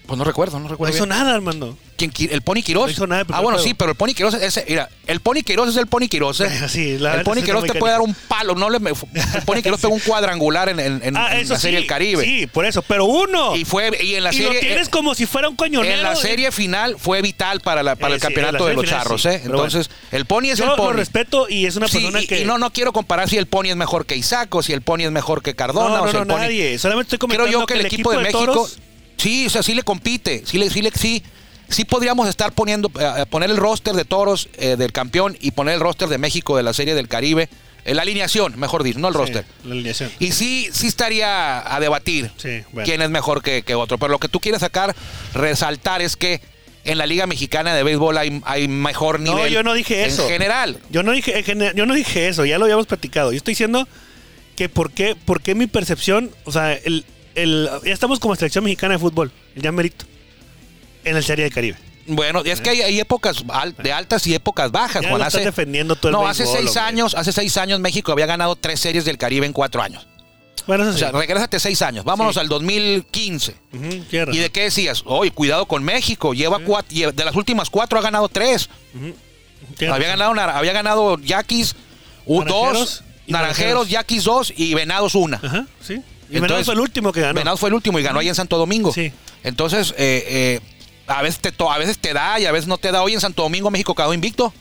Pues 0.07 0.17
no 0.19 0.25
recuerdo, 0.25 0.59
no 0.59 0.65
No 0.65 0.69
recuerdo. 0.71 0.95
hizo 0.95 1.07
bien. 1.07 1.19
nada, 1.19 1.35
Armando. 1.35 1.77
¿Quién, 2.11 2.29
qui- 2.29 2.33
¿El 2.33 2.43
Pony 2.43 2.63
Quirós? 2.63 2.87
No 2.87 2.91
hizo 2.93 3.07
nada 3.07 3.21
el 3.21 3.27
primer 3.27 3.39
ah, 3.39 3.43
bueno, 3.43 3.59
juego. 3.59 3.69
sí, 3.69 3.75
pero 3.75 3.91
el 3.93 3.97
Pony 3.97 4.15
Quirós 4.15 4.35
es. 4.35 4.65
Mira, 4.69 4.89
el 5.07 5.21
Pony 5.21 5.43
Quirós 5.45 5.69
es 5.69 5.77
el 5.77 5.87
Pony 5.87 6.09
Quirós. 6.09 6.41
¿eh? 6.41 6.49
Sí, 6.69 6.99
la 6.99 7.15
el 7.17 7.23
Pony 7.23 7.39
está 7.39 7.61
te 7.63 7.75
puede 7.79 7.93
dar 7.93 8.01
un 8.01 8.15
palo. 8.15 8.55
No 8.55 8.71
le, 8.71 8.79
el 8.79 9.43
Pony 9.45 9.63
Quirós 9.63 9.81
pegó 9.81 9.95
un 9.95 10.01
cuadrangular 10.01 10.69
en, 10.69 10.81
en- 10.81 11.01
en- 11.05 11.17
Ah, 11.17 11.39
en 11.39 11.49
la 11.49 11.59
Serie 11.59 11.79
sí. 11.79 11.83
del 11.83 11.87
Caribe. 11.87 12.25
Sí, 12.25 12.47
por 12.47 12.65
eso. 12.65 12.83
Pero 12.83 13.05
uno. 13.05 13.55
Y 13.57 13.65
fue 13.65 13.91
y 14.03 14.15
en 14.15 14.25
la 14.25 14.31
Y 14.33 14.37
serie 14.39 14.55
lo 14.55 14.61
tienes 14.61 14.87
eh, 14.89 14.91
como 14.91 15.15
si 15.15 15.27
fuera 15.27 15.49
un 15.49 15.57
coñonero. 15.57 15.95
en 15.95 16.03
la 16.03 16.17
serie 16.17 16.51
final 16.53 16.97
fue 16.99 17.23
vital 17.23 17.61
para, 17.61 17.83
la, 17.83 17.95
para 17.97 18.13
Eh, 18.13 18.15
el 18.17 18.21
sí, 18.21 18.27
campeonato 18.27 18.67
de 18.67 18.75
los 18.75 18.85
final 18.85 19.01
charros, 19.03 19.23
sí, 19.23 19.29
¿eh? 19.29 19.41
Entonces, 19.45 19.91
el 20.11 20.25
Pony 20.27 20.47
es 20.51 20.59
Yo 20.59 20.65
el 20.65 20.71
lo 20.71 20.77
Pony. 20.77 20.93
respeto 20.95 21.47
y 21.49 21.67
es 21.67 21.77
una 21.77 21.89
Sí, 21.89 21.99
persona 21.99 22.23
y, 22.23 22.27
que. 22.27 22.41
y 22.41 22.45
no, 22.45 22.59
no 22.59 22.71
quiero 22.73 22.93
comparar 22.93 23.29
si 23.29 23.37
el 23.37 23.47
Pony 23.47 23.67
es 23.71 23.77
mejor 23.77 24.07
que 24.07 24.17
Isaac 24.17 24.55
o 24.55 24.63
si 24.63 24.73
el 24.73 24.83
Pony 24.83 25.01
es 25.05 25.11
mejor 25.11 25.43
que 25.43 25.55
Cardona 25.55 25.99
no, 25.99 26.03
o 26.05 26.11
si 26.11 26.17
el 26.17 26.27
Pony. 26.27 26.37
nadie. 26.39 26.79
Solamente 26.79 27.15
estoy 27.15 27.29
Creo 27.29 27.39
comentando 27.39 27.61
yo 27.61 27.67
que 27.67 27.75
el 27.75 27.87
equipo, 27.87 28.11
de, 28.13 28.19
México, 28.19 28.69
sí, 29.17 29.47
o 29.47 29.51
sea, 29.51 29.63
sí 29.63 29.75
le 29.75 29.83
compite, 29.83 30.43
sí 30.47 30.59
le, 30.59 30.71
sí 30.71 30.83
le, 30.83 30.91
sí, 30.91 31.23
sí 31.73 31.85
podríamos 31.85 32.29
estar 32.29 32.53
poniendo, 32.53 32.91
eh, 33.01 33.25
poner 33.31 33.51
el 33.51 33.57
roster 33.57 33.95
de 33.95 34.05
toros 34.05 34.49
eh, 34.55 34.77
del 34.77 34.93
campeón 34.93 35.37
y 35.41 35.51
poner 35.53 35.75
el 35.75 35.81
roster 35.81 36.09
de 36.09 36.19
México 36.19 36.57
de 36.57 36.63
la 36.63 36.73
Serie 36.73 36.95
del 36.95 37.09
Caribe, 37.09 37.49
eh, 37.85 37.95
la 37.95 38.03
alineación, 38.03 38.59
mejor 38.59 38.83
dicho, 38.85 38.99
no 39.01 39.09
el 39.09 39.15
Sí, 39.15 39.19
roster. 39.19 39.45
la 39.65 39.73
alineación. 39.73 40.11
Y 40.19 40.33
sí, 40.33 40.69
sí 40.73 40.87
estaría 40.87 41.75
a 41.75 41.81
debatir 41.81 42.31
Sí, 42.37 42.61
bueno. 42.73 42.85
quién 42.87 43.03
es 43.03 43.11
mejor 43.11 43.43
que, 43.43 43.63
que 43.63 43.75
otro. 43.75 43.99
Pero 43.99 44.13
lo 44.13 44.19
que 44.19 44.29
tú 44.29 44.39
quieres 44.41 44.61
sacar, 44.61 44.95
resaltar 45.35 46.01
es 46.03 46.17
que 46.17 46.41
en 46.85 46.99
la 46.99 47.07
Liga 47.07 47.27
Mexicana 47.27 47.75
de 47.75 47.83
Béisbol 47.85 48.19
hay, 48.19 48.41
hay 48.45 48.67
mejor 48.69 49.21
No, 49.21 49.35
nivel. 49.37 49.53
yo 49.53 49.63
no 49.63 49.73
dije 49.75 50.05
eso. 50.05 50.23
En 50.25 50.29
general. 50.31 50.79
Yo 50.91 51.03
no 51.03 51.13
dije, 51.13 51.45
yo 51.75 51.87
no 51.87 51.95
dije 51.95 52.29
eso, 52.29 52.45
ya 52.45 52.59
lo 52.59 52.65
habíamos 52.65 52.87
platicado. 52.87 53.33
Yo 53.33 53.37
estoy 53.37 53.53
diciendo 53.53 53.87
que 54.57 54.69
por 54.69 54.91
qué, 54.93 55.15
por 55.17 55.43
qué 55.43 55.55
mi 55.55 55.67
percepción, 55.67 56.31
o 56.45 56.53
sea, 56.53 56.73
el, 56.75 57.05
el, 57.35 57.69
ya 57.85 57.93
estamos 57.93 58.19
como 58.21 58.35
selección 58.37 58.65
mexicana 58.65 58.95
de 58.95 58.99
fútbol, 58.99 59.31
el 59.57 59.63
ya 59.63 59.73
merito, 59.73 60.05
en 61.05 61.17
el 61.17 61.25
Serie 61.25 61.45
del 61.45 61.53
Caribe. 61.55 61.77
Bueno, 62.07 62.43
es 62.45 62.61
que 62.61 62.71
hay, 62.71 62.83
hay 62.83 62.99
épocas 63.01 63.45
al- 63.49 63.75
de 63.77 63.93
altas 63.93 64.27
y 64.27 64.35
épocas 64.35 64.73
bajas, 64.73 65.03
Ya 65.03 65.09
Juan. 65.09 65.21
lo 65.21 65.27
estás 65.27 65.37
Hace- 65.37 65.45
defendiendo 65.45 65.95
tú 65.95 66.09
el 66.09 66.13
No, 66.13 66.27
hace 66.27 66.45
seis 66.47 66.69
hombre. 66.69 66.81
años, 66.83 67.15
hace 67.15 67.33
seis 67.33 67.57
años 67.57 67.79
México 67.81 68.11
había 68.11 68.27
ganado 68.27 68.57
tres 68.57 68.81
series 68.81 69.05
del 69.05 69.19
Caribe 69.19 69.47
en 69.47 69.53
cuatro 69.53 69.81
años. 69.83 70.07
Bueno, 70.67 70.83
eso 70.85 70.91
O 70.91 70.95
sí. 70.95 70.99
sea, 71.01 71.11
regrésate 71.13 71.59
seis 71.61 71.81
años. 71.83 72.05
Vámonos 72.05 72.35
Sí. 72.35 72.41
al 72.41 72.49
2015. 72.49 73.55
Ujú, 73.73 73.81
tienes 74.11 74.13
razón. 74.27 74.35
¿Y 74.35 74.39
de 74.39 74.51
qué 74.51 74.63
decías? 74.63 75.03
Oye, 75.07 75.31
cuidado 75.33 75.67
con 75.67 75.83
México. 75.85 76.35
Lleva 76.35 76.59
cuatro, 76.61 77.13
de 77.13 77.25
las 77.25 77.35
últimas 77.35 77.69
cuatro 77.71 77.99
ha 77.99 78.03
ganado 78.03 78.29
tres. 78.29 78.69
Había 79.91 80.09
ganado, 80.09 80.33
había 80.41 80.73
ganado 80.73 81.19
Yaquis 81.19 81.75
u- 82.27 82.45
Naranjeros. 83.27 83.89
Yaquis 83.89 84.25
dos 84.25 84.53
y 84.57 84.75
Venados 84.75 85.15
una. 85.15 85.39
Ajá, 85.43 85.67
sí. 85.81 85.95
Y 86.31 86.37
Entonces, 86.37 86.41
Venados 86.43 86.65
fue 86.67 86.75
el 86.75 86.81
último 86.81 87.13
que 87.13 87.21
ganó. 87.21 87.35
Venados 87.35 87.61
fue 87.61 87.69
el 87.69 87.75
último 87.75 87.99
y 87.99 88.03
ganó 88.03 88.19
ahí 88.21 88.29
en 88.29 88.35
Santo 88.35 88.57
Domingo. 88.59 88.93
Sí. 88.93 89.13
Entonces, 89.45 89.93
eh, 89.99 90.25
eh, 90.27 90.61
a, 91.07 91.23
veces 91.23 91.41
te, 91.41 91.53
a 91.69 91.79
veces 91.79 91.99
te 91.99 92.13
da 92.13 92.39
y 92.41 92.47
a 92.47 92.53
veces 92.53 92.67
no 92.69 92.79
te 92.79 92.91
da. 92.93 93.03
Hoy 93.03 93.15
en 93.15 93.21
Santo 93.21 93.43
Domingo 93.43 93.71
México 93.71 93.95
quedó 93.95 94.13
invicto. 94.15 94.53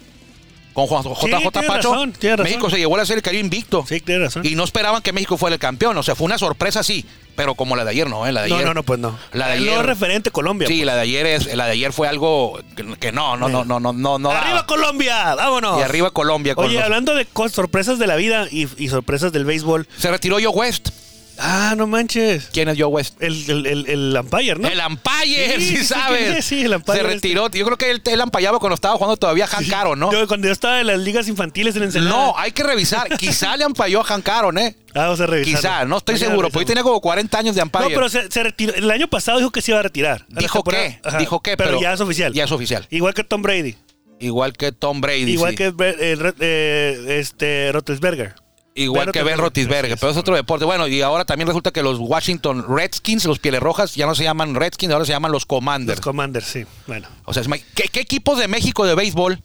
Con 0.74 0.88
Juan 0.88 1.04
JJ 1.04 1.52
tienes 1.52 1.70
Pacho. 1.70 1.92
razón. 1.92 2.14
México 2.44 2.70
se 2.70 2.78
llevó 2.78 2.96
a 2.96 3.00
la 3.00 3.06
serie 3.06 3.22
Caribe 3.22 3.42
invicto. 3.42 3.86
Sí, 3.88 4.00
razón. 4.08 4.46
Y 4.46 4.56
no 4.56 4.64
esperaban 4.64 5.02
que 5.02 5.12
México 5.12 5.36
fuera 5.38 5.54
el 5.54 5.60
campeón. 5.60 5.98
O 5.98 6.04
sea, 6.04 6.16
fue 6.16 6.26
una 6.26 6.38
sorpresa, 6.38 6.82
sí. 6.82 7.06
Pero 7.36 7.56
como 7.56 7.76
la 7.76 7.84
de 7.84 7.92
ayer, 7.92 8.10
no, 8.10 8.26
¿eh? 8.26 8.32
La 8.32 8.44
de 8.44 8.50
no, 8.50 8.56
ayer. 8.56 8.68
no, 8.68 8.74
no, 8.74 8.84
pues 8.84 9.00
no. 9.00 9.18
La 9.34 9.48
de 9.48 9.54
ayer. 9.54 9.86
referente 9.86 10.32
Colombia. 10.32 10.68
Sí, 10.68 10.78
pues. 10.78 10.86
la 10.86 10.96
de 10.96 11.02
ayer 11.02 11.26
es, 11.26 11.54
la 11.56 11.66
de 11.66 11.72
ayer 11.74 11.92
fue 11.92 12.08
algo 12.08 12.60
que, 12.76 12.86
que 12.98 13.12
no, 13.12 13.36
no, 13.36 13.50
no, 13.50 13.66
no, 13.66 13.80
no, 13.82 13.92
no, 13.92 14.20
no. 14.20 14.32
¡Arriba. 14.32 14.66
Colombia! 14.66 15.36
¡Vámonos! 15.36 15.80
Y 15.80 15.84
arriba 15.84 16.12
Colombia 16.12 16.56
con 16.56 16.66
Oye, 16.66 16.76
los- 16.76 16.84
hablando 16.84 17.16
de 17.16 17.28
sorpresas 17.52 18.00
de 18.00 18.08
la 18.08 18.16
vida 18.16 18.48
y, 18.50 18.68
y 18.82 18.88
sorpresas 18.90 19.34
del 19.34 19.44
béisbol. 19.44 19.88
Se 19.98 20.10
retiró 20.10 20.38
Joe 20.38 20.48
West. 20.48 20.90
Ah, 21.38 21.74
no 21.76 21.88
manches. 21.88 22.50
¿Quién 22.54 22.70
es 22.70 22.78
Joe 22.78 22.88
West? 22.88 23.22
El, 23.22 23.50
el, 23.50 23.66
el, 23.66 23.86
el 23.90 24.18
umpire, 24.18 24.56
¿no? 24.56 24.68
El 24.68 24.80
Umpire, 24.80 25.56
Sí, 25.60 25.62
sí, 25.68 25.78
sí, 25.78 25.86
sabes. 25.86 26.36
sí, 26.46 26.58
sí, 26.60 26.66
el 26.66 26.76
umpire 26.76 26.98
Se 27.00 27.02
este. 27.04 27.14
retiró. 27.16 27.50
Yo 27.50 27.66
creo 27.66 27.78
que 27.78 27.90
él, 27.92 28.02
él 28.06 28.22
ampallaba 28.22 28.60
cuando 28.60 28.76
estaba 28.76 28.96
jugando 28.96 29.18
todavía 29.18 29.48
Han 29.52 29.66
Caron, 29.66 30.00
¿no? 30.00 30.12
Yo, 30.12 30.28
cuando 30.28 30.48
yo 30.48 30.54
estaba 30.54 30.82
en 30.82 30.88
las 30.88 31.00
ligas 31.00 31.28
infantiles 31.28 31.76
en 31.76 31.84
Ensenada. 31.84 32.12
No, 32.12 32.38
hay 32.38 32.52
que 32.52 32.64
revisar. 32.64 33.08
Quizá 33.18 33.58
le 33.58 33.64
ampalló 33.64 34.02
a 34.06 34.14
Han 34.14 34.22
Caron, 34.22 34.58
¿eh? 34.58 34.76
Ah, 34.94 35.04
vamos 35.06 35.22
a 35.22 35.26
revisar. 35.26 35.56
Quizá, 35.62 35.86
no 35.86 35.98
estoy 35.98 36.18
seguro. 36.18 36.50
Porque 36.50 36.66
tiene 36.66 36.84
como 36.84 37.02
40 37.02 37.38
años 37.40 37.56
de 37.56 37.62
No, 37.62 37.66
Umpire. 37.66 37.96
pero 37.96 38.10
se, 38.10 38.30
se 38.30 38.44
retiró. 38.44 38.74
El 38.76 38.92
año 38.92 39.08
pasado 39.08 39.40
dijo 39.40 39.52
que 39.52 39.62
se 39.62 39.72
iba 39.72 39.80
a 39.80 39.84
retirar. 39.84 40.26
A 40.36 40.40
Dijo 40.40 40.64
qué, 40.64 41.00
Ajá, 41.04 41.18
dijo 41.18 41.40
qué, 41.42 41.58
pero, 41.58 41.70
pero 41.72 41.82
ya 41.82 41.94
es 41.94 42.02
oficial. 42.02 42.34
ya 42.34 42.44
es 42.44 42.52
oficial. 42.52 42.86
Igual 42.92 43.14
que 43.14 43.24
Tom 43.24 43.42
Brady. 43.42 43.76
Igual 44.20 44.54
que 44.54 44.72
Tom 44.72 45.02
Brady. 45.02 45.32
Igual 45.32 45.52
sí. 45.52 45.58
que 45.58 45.68
eh, 45.80 46.34
eh, 46.40 47.06
este, 47.20 47.72
Roethlisberger. 47.72 48.36
Igual 48.74 49.12
que 49.12 49.22
Ben 49.24 49.40
así 49.40 49.68
pero 50.00 50.12
es 50.12 50.18
otro 50.18 50.36
deporte. 50.36 50.64
Bueno, 50.66 50.88
y 50.88 51.02
ahora 51.02 51.26
también 51.26 51.48
resulta 51.48 51.72
que 51.72 51.84
los 51.84 52.00
Washington 52.00 52.66
Redskins, 52.70 53.26
los 53.26 53.40
Pieles 53.40 53.60
Rojas, 53.60 53.96
ya 53.96 54.06
no 54.06 54.16
se 54.16 54.24
llaman 54.24 54.56
Redskins, 54.56 54.94
ahora 54.94 55.06
se 55.06 55.12
llaman 55.12 55.32
los 55.32 55.46
Commanders. 55.46 56.00
Los 56.00 56.04
Commanders, 56.06 56.46
sí. 56.46 56.66
Bueno. 56.88 57.08
o 57.26 57.34
sea, 57.34 57.44
¿qué, 57.76 57.84
qué 57.90 58.00
equipos 58.00 58.40
de 58.40 58.48
México 58.48 58.86
de 58.86 58.96
béisbol 58.96 59.44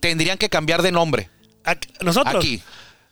tendrían 0.00 0.36
que 0.36 0.50
cambiar 0.50 0.82
de 0.82 0.92
nombre? 0.92 1.30
Aquí- 1.64 1.88
nosotros. 2.02 2.36
Aquí. 2.36 2.62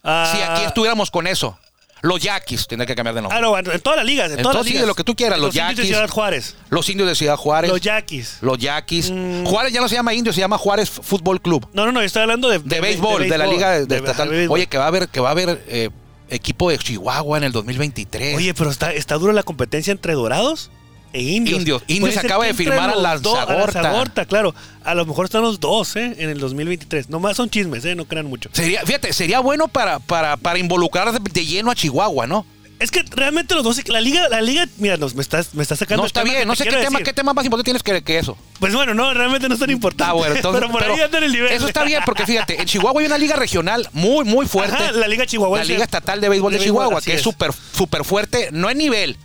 Si 0.02 0.40
aquí 0.42 0.64
estuviéramos 0.64 1.10
con 1.10 1.26
eso. 1.26 1.58
Los 2.06 2.22
Yaquis 2.22 2.66
tendrían 2.66 2.86
que 2.86 2.94
cambiar 2.94 3.14
de 3.14 3.22
nombre. 3.22 3.38
Ah, 3.38 3.40
no, 3.40 3.58
en 3.58 3.80
todas 3.80 3.96
las 3.96 4.06
ligas. 4.06 4.30
En 4.30 4.38
todas 4.38 4.38
Entonces, 4.38 4.58
las 4.58 4.64
sí, 4.64 4.70
ligas. 4.70 4.82
de 4.82 4.86
lo 4.86 4.94
que 4.94 5.04
tú 5.04 5.16
quieras, 5.16 5.38
los 5.38 5.54
indios 5.54 5.68
de 5.68 5.74
Yaquis. 5.74 5.86
Ciudad 5.88 6.08
Juárez. 6.08 6.56
Los 6.70 6.88
indios 6.88 7.08
de 7.08 7.14
Ciudad 7.14 7.36
Juárez. 7.36 7.70
Los 7.70 7.80
Yaquis. 7.80 8.38
los 8.40 8.58
Yaquis. 8.58 9.10
Mm. 9.10 9.44
Juárez 9.44 9.72
ya 9.72 9.80
no 9.80 9.88
se 9.88 9.94
llama 9.96 10.14
Indio, 10.14 10.32
se 10.32 10.40
llama 10.40 10.58
Juárez 10.58 10.90
Fútbol 10.90 11.40
Club. 11.40 11.68
No, 11.72 11.84
no, 11.84 11.92
no, 11.92 12.00
yo 12.00 12.06
estoy 12.06 12.22
hablando 12.22 12.48
de, 12.48 12.58
De, 12.60 12.80
béisbol, 12.80 13.28
de, 13.28 13.38
la 13.38 13.46
liga 13.46 13.76
estatal. 13.76 14.48
Oye, 14.48 14.66
que 14.66 14.78
va 14.78 14.84
a 14.84 14.88
haber, 14.88 15.08
que 15.08 15.20
va 15.20 15.28
a 15.28 15.32
haber 15.32 15.64
eh, 15.68 15.90
equipo 16.30 16.70
de 16.70 16.78
Chihuahua 16.78 17.38
en 17.38 17.44
el 17.44 17.52
2023. 17.52 18.36
Oye, 18.36 18.54
pero 18.54 18.70
está, 18.70 18.92
está 18.92 19.16
dura 19.16 19.32
la 19.32 19.42
competencia 19.42 19.90
entre 19.90 20.14
dorados 20.14 20.70
e 21.16 21.22
indios. 21.22 21.58
Indios. 21.60 21.82
Indios 21.86 22.16
acaba 22.18 22.44
de 22.44 22.52
firmar 22.52 22.90
a 22.90 22.94
Lanzagorta. 22.94 23.52
a 23.52 23.82
Lanzagorta, 23.82 24.26
claro. 24.26 24.54
A 24.84 24.94
lo 24.94 25.06
mejor 25.06 25.24
están 25.24 25.40
los 25.40 25.58
dos, 25.58 25.96
¿eh? 25.96 26.14
En 26.18 26.28
el 26.28 26.38
2023. 26.38 27.08
Nomás 27.08 27.38
son 27.38 27.48
chismes, 27.48 27.84
¿eh? 27.86 27.94
No 27.94 28.04
crean 28.04 28.26
mucho. 28.26 28.50
Sería, 28.52 28.82
fíjate, 28.82 29.14
sería 29.14 29.40
bueno 29.40 29.66
para, 29.66 29.98
para, 29.98 30.36
para 30.36 30.58
involucrar 30.58 31.10
de, 31.18 31.46
lleno 31.46 31.70
a 31.70 31.74
Chihuahua, 31.74 32.26
¿no? 32.26 32.44
Es 32.78 32.90
que 32.90 33.02
realmente 33.10 33.54
los 33.54 33.64
dos, 33.64 33.88
la 33.88 34.02
liga, 34.02 34.28
la 34.28 34.42
liga, 34.42 34.68
mira, 34.76 34.98
nos, 34.98 35.14
me 35.14 35.22
estás, 35.22 35.54
me 35.54 35.62
estás 35.62 35.78
sacando. 35.78 36.02
No 36.02 36.06
está 36.06 36.22
bien, 36.22 36.46
no 36.46 36.54
sé 36.54 36.64
qué 36.64 36.70
tema, 36.72 36.98
decir. 36.98 37.04
qué 37.04 37.12
tema 37.14 37.32
más 37.32 37.46
importante 37.46 37.64
tienes 37.64 37.82
que, 37.82 38.04
que 38.04 38.18
eso. 38.18 38.36
Pues 38.60 38.74
bueno, 38.74 38.92
no, 38.92 39.14
realmente 39.14 39.48
no 39.48 39.54
es 39.54 39.60
tan 39.60 39.70
importante. 39.70 40.10
Ah, 40.10 40.12
bueno, 40.12 40.34
entonces. 40.36 40.60
pero 40.60 40.70
por 40.70 40.84
ahí 40.84 41.00
anda 41.00 41.16
en 41.16 41.24
el 41.24 41.32
nivel. 41.32 41.50
Eso 41.50 41.66
está 41.66 41.84
bien, 41.84 42.02
porque 42.04 42.26
fíjate, 42.26 42.60
en 42.60 42.66
Chihuahua 42.66 43.00
hay 43.00 43.06
una 43.06 43.16
liga 43.16 43.36
regional 43.36 43.88
muy, 43.94 44.26
muy 44.26 44.46
fuerte. 44.46 44.76
Ajá, 44.76 44.92
la 44.92 45.08
liga 45.08 45.24
chihuahuense. 45.24 45.66
La 45.66 45.72
Liga 45.72 45.84
Estatal 45.84 46.20
de 46.20 46.28
Béisbol 46.28 46.52
de, 46.52 46.58
De 46.58 46.64
béisbol, 46.64 46.82
Chihuahua, 46.84 47.00
que 47.00 47.12
es 47.12 47.16
es. 47.16 47.22
súper 47.22 47.52
súper 47.72 48.04
fuerte, 48.04 48.50
no 48.52 48.68
en 48.68 48.76
nivel, 48.76 49.16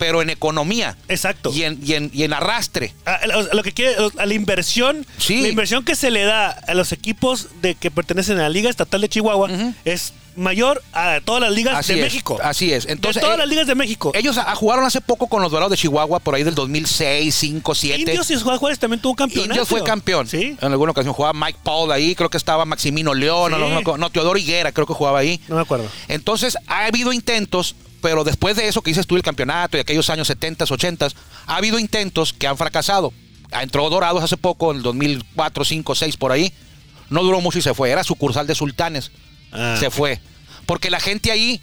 pero 0.00 0.22
en 0.22 0.30
economía 0.30 0.96
Exacto. 1.08 1.52
y 1.54 1.62
en, 1.62 1.78
y 1.84 1.92
en, 1.92 2.10
y 2.12 2.24
en 2.24 2.32
arrastre. 2.32 2.94
A, 3.04 3.12
a- 3.12 3.16
a 3.52 3.54
lo 3.54 3.62
que 3.62 3.70
quiere, 3.72 3.94
a 4.18 4.26
la 4.26 4.34
inversión, 4.34 5.06
Sí. 5.18 5.42
la 5.42 5.48
inversión 5.48 5.84
que 5.84 5.94
se 5.94 6.10
le 6.10 6.24
da 6.24 6.48
a 6.48 6.74
los 6.74 6.90
equipos 6.92 7.48
de 7.62 7.74
que 7.76 7.90
pertenecen 7.90 8.38
a 8.38 8.42
la 8.42 8.48
Liga 8.48 8.70
Estatal 8.70 9.00
de 9.02 9.08
Chihuahua 9.10 9.48
es 9.84 10.14
mayor 10.36 10.82
a 10.94 11.20
todas 11.24 11.42
las 11.42 11.50
ligas 11.52 11.76
Así 11.76 11.92
de 11.92 11.98
es, 11.98 12.04
México. 12.06 12.38
así 12.42 12.72
es. 12.72 12.86
Entonces, 12.86 13.16
de 13.16 13.20
todas 13.22 13.34
eh, 13.36 13.40
las 13.40 13.48
ligas 13.48 13.66
de 13.66 13.74
México. 13.74 14.12
Ellos 14.14 14.38
ah, 14.38 14.54
jugaron 14.54 14.84
hace 14.86 15.00
poco 15.02 15.26
con 15.26 15.42
los 15.42 15.50
Dorados 15.52 15.72
de 15.72 15.76
Chihuahua, 15.76 16.20
por 16.20 16.34
ahí 16.34 16.44
del 16.44 16.54
2006, 16.54 17.34
5, 17.34 17.74
7. 17.74 18.00
Indios 18.00 18.30
y 18.30 18.36
Juárez 18.36 18.78
también 18.78 19.02
tuvo 19.02 19.10
un 19.12 19.16
campeonato. 19.16 19.50
Indios 19.52 19.68
fue 19.68 19.82
campeón. 19.84 20.26
Sí. 20.28 20.56
En 20.60 20.72
alguna 20.72 20.92
ocasión 20.92 21.12
jugaba 21.12 21.38
Mike 21.38 21.58
Paul 21.62 21.92
ahí, 21.92 22.14
creo 22.14 22.30
que 22.30 22.38
estaba 22.38 22.64
Maximino 22.64 23.12
León, 23.12 23.52
Sí. 23.52 23.58
no, 23.58 23.80
no, 23.82 23.96
no, 23.98 24.10
Teodoro 24.10 24.38
Higuera, 24.38 24.72
creo 24.72 24.86
que 24.86 24.94
jugaba 24.94 25.18
ahí. 25.18 25.40
No 25.48 25.56
me 25.56 25.62
acuerdo. 25.62 25.86
Entonces, 26.08 26.56
ha 26.68 26.86
habido 26.86 27.12
intentos, 27.12 27.74
pero 28.00 28.24
después 28.24 28.56
de 28.56 28.68
eso 28.68 28.82
que 28.82 28.90
dices 28.90 29.06
tú 29.06 29.16
el 29.16 29.22
campeonato 29.22 29.76
y 29.76 29.80
aquellos 29.80 30.10
años 30.10 30.26
70, 30.28 30.64
80, 30.64 31.08
ha 31.46 31.56
habido 31.56 31.78
intentos 31.78 32.32
que 32.32 32.46
han 32.46 32.56
fracasado. 32.56 33.12
Ah, 33.52 33.62
Entró 33.62 33.88
Dorados 33.90 34.22
hace 34.22 34.36
poco, 34.36 34.70
en 34.70 34.78
el 34.78 34.82
2004, 34.82 35.64
5, 35.64 35.94
6, 35.94 36.16
por 36.16 36.32
ahí. 36.32 36.52
No 37.08 37.22
duró 37.22 37.40
mucho 37.40 37.58
y 37.58 37.62
se 37.62 37.74
fue. 37.74 37.90
Era 37.90 38.04
sucursal 38.04 38.46
de 38.46 38.54
Sultanes. 38.54 39.10
Ah. 39.52 39.76
Se 39.78 39.90
fue. 39.90 40.20
Porque 40.66 40.90
la 40.90 41.00
gente 41.00 41.32
ahí 41.32 41.60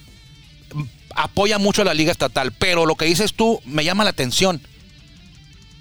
apoya 1.15 1.57
mucho 1.57 1.81
a 1.81 1.85
la 1.85 1.93
liga 1.93 2.11
estatal. 2.11 2.51
Pero 2.51 2.85
lo 2.85 2.95
que 2.95 3.05
dices 3.05 3.33
tú 3.33 3.61
me 3.65 3.85
llama 3.85 4.03
la 4.03 4.09
atención. 4.09 4.61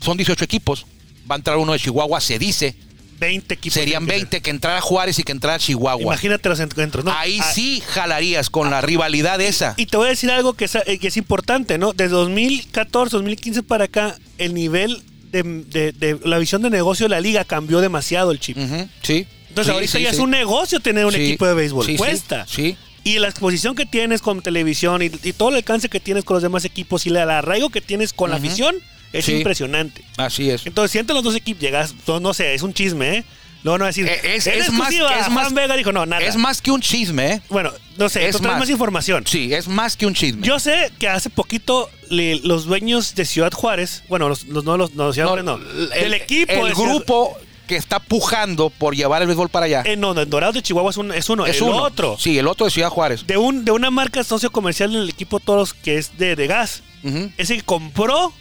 Son 0.01 0.17
18 0.17 0.45
equipos. 0.45 0.87
Va 1.29 1.35
a 1.35 1.39
entrar 1.39 1.57
uno 1.57 1.73
de 1.73 1.81
Chihuahua, 1.81 2.21
se 2.21 2.39
dice. 2.39 2.77
20 3.19 3.55
equipos. 3.55 3.75
Serían 3.75 4.05
tienen 4.07 4.27
que 4.27 4.37
20 4.37 4.43
que 4.43 4.51
entrara 4.51 4.81
Juárez 4.81 5.19
y 5.19 5.23
que 5.23 5.33
entrara 5.33 5.59
Chihuahua. 5.59 6.03
Imagínate 6.03 6.49
los 6.49 6.61
encuentros, 6.61 7.05
¿no? 7.05 7.13
Ahí 7.13 7.39
Ah, 7.41 7.53
sí 7.55 7.83
jalarías 7.87 8.51
con 8.51 8.71
la 8.71 8.81
rivalidad 8.81 9.41
esa. 9.41 9.75
Y 9.77 9.87
te 9.87 9.97
voy 9.97 10.07
a 10.07 10.11
decir 10.11 10.31
algo 10.31 10.53
que 10.55 10.67
es, 10.67 10.75
eh, 10.75 10.99
que 10.99 11.09
es 11.09 11.17
importante, 11.17 11.79
¿no? 11.79 11.93
De 11.93 12.09
2014, 12.09 13.17
2015 13.17 13.63
para 13.63 13.85
acá, 13.87 14.17
el 14.39 14.55
nivel 14.55 15.03
de, 15.33 15.43
de- 15.43 15.93
de 15.93 16.19
la 16.25 16.39
visión 16.39 16.63
de 16.63 16.71
negocio 16.71 17.05
de 17.07 17.11
la 17.11 17.21
liga 17.21 17.45
cambió 17.45 17.81
demasiado 17.81 18.31
el 18.31 18.41
chip. 18.41 18.57
Sí. 19.03 19.27
Entonces 19.49 19.67
Sí, 19.67 19.71
ahorita 19.75 19.93
sí, 19.99 20.03
ya 20.05 20.11
sí. 20.11 20.17
es 20.17 20.21
un 20.21 20.31
negocio 20.31 20.81
tener 20.81 21.07
un 21.07 21.15
equipo 21.15 21.47
de 21.47 21.55
béisbol. 21.55 21.97
Cuesta. 21.97 22.47
Sí. 22.49 22.77
Y 23.05 23.19
la 23.21 23.29
exposición 23.29 23.75
que 23.75 23.87
tienes 23.87 24.21
con 24.21 24.43
televisión 24.43 25.01
y, 25.01 25.07
y 25.07 25.33
todo 25.33 25.51
el 25.51 25.55
alcance 25.57 25.89
que 25.89 26.01
tienes 26.01 26.25
con 26.25 26.35
los 26.35 26.43
demás 26.43 26.65
equipos 26.65 27.07
y 27.07 27.11
el 27.11 27.17
arraigo 27.19 27.71
que 27.71 27.81
tienes 27.81 28.13
con 28.13 28.31
la 28.31 28.37
afición 28.37 28.75
es 29.13 29.25
Sí. 29.25 29.35
impresionante. 29.37 30.05
Así 30.17 30.51
es. 30.51 30.67
Entonces, 30.67 30.93
si 30.93 30.99
entre 30.99 31.15
los 31.15 31.25
dos 31.25 31.35
equipos 31.35 31.61
llegas, 31.61 31.95
no, 32.07 32.21
no 32.21 32.35
sé, 32.35 32.55
es 32.55 32.63
un 32.63 32.73
chisme, 32.75 33.19
¿eh? 33.19 33.25
Luego 33.63 33.79
no 33.79 33.87
decir, 33.87 34.07
Eh, 34.07 34.21
es- 34.37 34.47
"En 34.47 34.61
es 34.61 34.71
más- 34.71 34.93
es 34.95 35.29
más- 35.31 35.53
Vega 35.53 35.77
dijo, 35.77 35.91
no, 35.91 36.07
nada. 36.07 36.23
Es 36.23 36.37
más 36.37 36.63
que 36.63 36.71
un 36.71 36.81
chisme, 36.81 37.33
¿eh? 37.33 37.43
Bueno, 37.49 37.73
no 37.99 38.09
sé, 38.09 38.29
es 38.29 38.41
más. 38.41 38.61
más 38.61 38.71
información. 38.71 39.25
Sí, 39.27 39.53
es 39.53 39.67
más 39.67 39.97
que 39.97 40.07
un 40.07 40.15
chisme. 40.15 40.47
Yo 40.47 40.61
sé 40.61 40.93
que 41.01 41.09
hace 41.09 41.31
poquito 41.31 41.91
le- 42.09 42.39
los 42.41 42.67
dueños 42.67 43.17
de 43.17 43.25
Ciudad 43.25 43.51
Juárez, 43.53 44.05
bueno, 44.09 44.29
los, 44.29 44.45
los- 44.45 44.63
no, 44.63 44.77
los, 44.77 44.95
no, 44.95 45.13
Ciudad 45.13 45.27
Juárez 45.29 45.45
no, 45.45 45.57
el, 45.57 45.91
el 45.95 46.15
equipo, 46.15 46.53
el 46.53 46.69
de 46.69 46.75
Ciudad- 46.77 46.91
grupo 46.91 47.37
que 47.67 47.75
está 47.75 47.99
pujando 47.99 48.71
por 48.71 48.95
llevar 48.95 49.23
el 49.23 49.27
béisbol 49.27 49.49
para 49.49 49.67
allá. 49.67 49.83
eh, 49.85 49.97
no, 49.97 50.17
en 50.21 50.31
Dorados 50.31 50.55
de 50.55 50.63
Chihuahua 50.63 50.91
es, 50.93 50.97
un- 50.99 51.11
es 51.13 51.29
uno, 51.29 51.45
es 51.47 51.57
el 51.57 51.65
uno. 51.65 51.79
otro. 51.83 52.17
Sí, 52.21 52.39
el 52.39 52.47
otro 52.47 52.67
de 52.67 52.71
Ciudad 52.71 52.91
Juárez. 52.91 53.27
De, 53.27 53.37
un, 53.37 53.65
de 53.65 53.73
una 53.73 53.91
marca 53.91 54.23
socio 54.23 54.53
comercial 54.53 54.93
del 54.93 55.09
equipo 55.09 55.41
Toros 55.41 55.75
que 55.75 55.97
es 55.99 56.17
de, 56.19 56.37
de 56.37 56.47
gas. 56.47 56.85
Ujú. 57.03 57.33
Ese 57.37 57.57
que 57.57 57.63
compró 57.63 58.33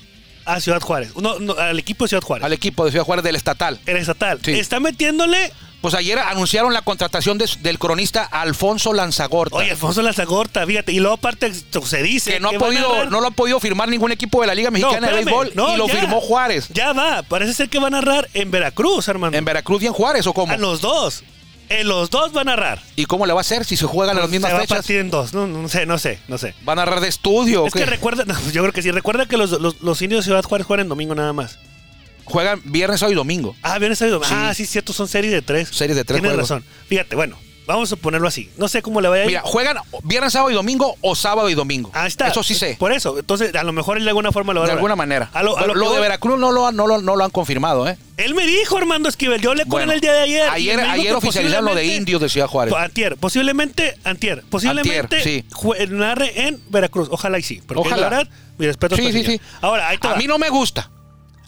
a 0.46 0.60
Ciudad 0.60 0.82
Juárez, 0.82 1.16
no, 1.16 1.40
no, 1.40 1.54
al 1.54 1.80
equipo 1.80 2.06
de 2.06 2.10
Ciudad 2.10 2.24
Juárez, 2.24 2.46
Al 2.46 2.54
equipo 2.54 2.86
de 2.86 2.92
Ciudad 2.92 3.06
Juárez 3.06 3.24
del 3.24 3.36
estatal. 3.36 3.80
el 3.86 3.98
estatal. 3.98 4.40
Sí. 4.44 4.52
Está 4.54 4.80
metiéndole, 4.80 5.52
Pues 5.82 5.94
ayer 5.94 6.18
anunciaron 6.18 6.74
la 6.74 6.82
contratación 6.82 7.38
de- 7.38 7.48
del 7.60 7.78
cronista 7.78 8.24
Alfonso 8.24 8.92
Lanzagorta. 8.94 9.58
oye, 9.58 9.70
Alfonso 9.72 10.02
Lazagorta, 10.02 10.66
fíjate, 10.66 10.92
y 10.92 11.00
luego 11.00 11.16
aparte 11.16 11.52
se 11.54 12.02
dice 12.04 12.34
que 12.34 12.40
no 12.40 12.48
ha 12.50 12.52
van 12.54 12.60
podido, 12.60 13.06
no 13.06 13.22
lo 13.22 13.28
ha 13.28 13.32
podido 13.32 13.60
firmar 13.60 13.88
ningún 13.90 14.12
equipo 14.12 14.42
de 14.42 14.48
la 14.48 14.56
Liga 14.56 14.72
Mexicana 14.72 15.08
de 15.08 15.20
espérame, 15.20 15.26
Béisbol 15.26 15.52
no, 15.56 15.76
y 15.76 15.78
lo 15.78 15.88
ya. 15.88 15.94
firmó 16.00 16.22
Juárez. 16.22 16.70
Ya 16.74 16.92
va, 16.94 17.22
parece 17.24 17.54
ser 17.54 17.70
que 17.70 17.78
va 17.78 17.88
a 17.88 17.92
narrar 17.92 18.28
en 18.34 18.50
Veracruz, 18.50 19.08
hermano. 19.10 19.38
¿En 19.38 19.46
Veracruz 19.46 19.84
y 19.84 19.86
en 19.88 19.94
Juárez 19.94 20.26
o 20.26 20.34
cómo? 20.34 20.52
A 20.54 20.58
los 20.58 20.82
dos. 20.82 21.24
En 21.70 21.88
los 21.88 22.10
dos 22.10 22.36
va 22.36 22.42
a 22.42 22.44
narrar. 22.44 22.82
¿Y 22.96 23.06
cómo 23.06 23.26
le 23.26 23.34
va 23.34 23.40
a 23.40 23.42
hacer 23.42 23.66
si 23.66 23.76
se 23.76 23.86
juegan 23.86 24.16
en 24.18 24.22
las 24.22 24.30
mismas 24.30 24.50
Se 24.50 24.54
va 24.54 24.60
a 24.60 24.62
fechas? 24.64 24.78
partir 24.78 24.98
en 24.98 25.10
dos. 25.10 25.34
No, 25.34 25.48
no 25.48 25.68
sé, 25.68 25.86
no 25.86 25.98
sé, 25.98 26.20
no 26.28 26.38
sé. 26.38 26.54
¿Va 26.68 26.74
a 26.74 26.76
narrar 26.76 27.00
de 27.00 27.08
estudio 27.08 27.64
o 27.64 27.68
Es 27.68 27.74
que 27.74 27.86
recuerda, 27.86 28.24
no, 28.28 28.36
yo 28.52 28.62
creo 28.62 28.74
que 28.74 28.82
sí. 28.82 28.92
Recuerda 28.92 29.26
que 29.26 29.38
los, 29.38 29.52
los, 29.60 29.82
los 29.82 30.02
indios 30.02 30.20
de 30.26 30.30
Ciudad 30.30 30.44
Juárez 30.44 30.68
juegan 30.68 30.86
en 30.86 30.90
domingo 30.90 31.16
nada 31.16 31.34
más. 31.34 31.58
Juegan 32.24 32.62
viernes, 32.66 33.00
sábado 33.00 33.14
y 33.14 33.16
domingo. 33.16 33.56
Ah, 33.62 33.78
viernes, 33.80 34.00
sábado 34.00 34.18
y 34.18 34.20
domingo. 34.20 34.36
Sí. 34.42 34.48
Ah, 34.48 34.54
sí, 34.54 34.66
cierto, 34.66 34.94
son 34.94 35.08
series 35.08 35.32
de 35.34 35.42
tres. 35.42 35.70
Series 35.72 35.96
de 35.96 36.04
tres 36.04 36.22
Tienes 36.22 36.32
juegos. 36.36 36.50
razón. 36.50 36.66
Fíjate, 36.88 37.16
bueno, 37.16 37.38
vamos 37.66 37.92
a 37.92 37.96
ponerlo 37.96 38.28
así. 38.28 38.50
No 38.58 38.68
sé 38.68 38.82
cómo 38.82 39.02
le 39.02 39.08
vaya 39.10 39.22
a 39.24 39.26
ir. 39.26 39.30
Mira, 39.32 39.42
juegan 39.44 39.78
viernes, 40.04 40.34
sábado 40.34 40.52
y 40.52 40.54
domingo 40.56 40.96
o 41.02 41.16
sábado 41.16 41.50
y 41.50 41.54
domingo. 41.54 41.90
Ahí 41.94 42.08
está. 42.08 42.28
Eso 42.28 42.44
sí 42.44 42.56
sé. 42.56 42.76
Por 42.80 42.92
eso. 42.92 43.18
Entonces, 43.20 43.54
a 43.56 43.64
lo 43.64 43.74
mejor 43.74 43.98
él 43.98 44.04
de 44.04 44.10
alguna 44.10 44.32
forma 44.32 44.54
lo 44.54 44.62
va 44.62 44.66
a 44.66 44.70
de 44.70 44.74
alguna 44.74 44.96
manera. 44.96 45.30
A 45.34 45.44
lo, 45.44 45.58
a 45.58 45.66
lo 45.68 45.74
lo 45.76 45.90
que 45.90 45.96
de 45.96 46.02
Veracruz 46.02 46.40
no 46.40 46.52
lo, 46.52 46.68
han- 46.68 46.76
no, 46.76 46.88
lo, 46.88 47.02
no 47.02 47.16
lo 47.16 47.24
han 47.24 47.32
confirmado, 47.32 47.88
¿eh? 47.88 47.98
Él 48.18 48.34
me 48.34 48.46
dijo, 48.48 48.78
Armando 48.78 49.10
Esquivel. 49.10 49.42
Yo 49.42 49.54
le 49.54 49.64
con 49.64 49.72
Bueno, 49.72 49.92
él 49.92 49.96
el 49.98 50.02
día 50.02 50.14
de 50.14 50.22
ayer. 50.22 50.50
Ayer, 50.50 50.80
ayer 50.80 51.14
oficializaron 51.16 51.66
lo 51.66 51.76
de 51.76 51.86
indios 51.86 52.22
de 52.22 52.30
Ciudad 52.30 52.48
Juárez. 52.48 52.74
Antier, 52.74 53.18
posiblemente, 53.18 53.98
antier, 54.06 54.44
posiblemente 54.50 55.18
Antier, 55.18 55.24
sí. 55.24 55.46
narre 55.90 56.48
en 56.48 56.62
Veracruz. 56.70 57.10
Ojalá 57.12 57.38
y 57.40 57.44
sí. 57.44 57.62
Porque 57.66 57.82
Ojalá. 57.82 58.10
la 58.10 58.10
verdad, 58.18 58.34
mi 58.58 58.68
respeto. 58.68 58.96
Sí, 58.96 59.12
sí, 59.12 59.26
sí. 59.26 59.42
Ahora, 59.62 59.90
ahí 59.90 59.98
te 59.98 60.08
A 60.08 60.16
mí 60.16 60.28
no 60.28 60.38
me 60.38 60.48
gusta, 60.50 60.90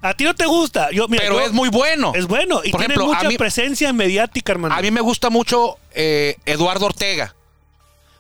A 0.01 0.13
ti 0.13 0.23
no 0.23 0.35
te 0.35 0.45
gusta. 0.45 0.89
Yo, 0.91 1.07
mira, 1.07 1.23
pero 1.23 1.39
yo- 1.39 1.45
es 1.45 1.51
muy 1.51 1.69
bueno. 1.69 2.11
Es 2.15 2.27
bueno 2.27 2.61
y 2.63 2.71
Por 2.71 2.79
tiene 2.81 2.93
ejemplo, 2.95 3.13
mucha 3.13 3.27
mí- 3.27 3.37
presencia 3.37 3.91
mediática, 3.93 4.51
hermano. 4.51 4.75
A 4.75 4.81
mí 4.81 4.91
me 4.91 5.01
gusta 5.01 5.29
mucho 5.29 5.77
eh, 5.93 6.37
Eduardo 6.45 6.85
Ortega. 6.85 7.33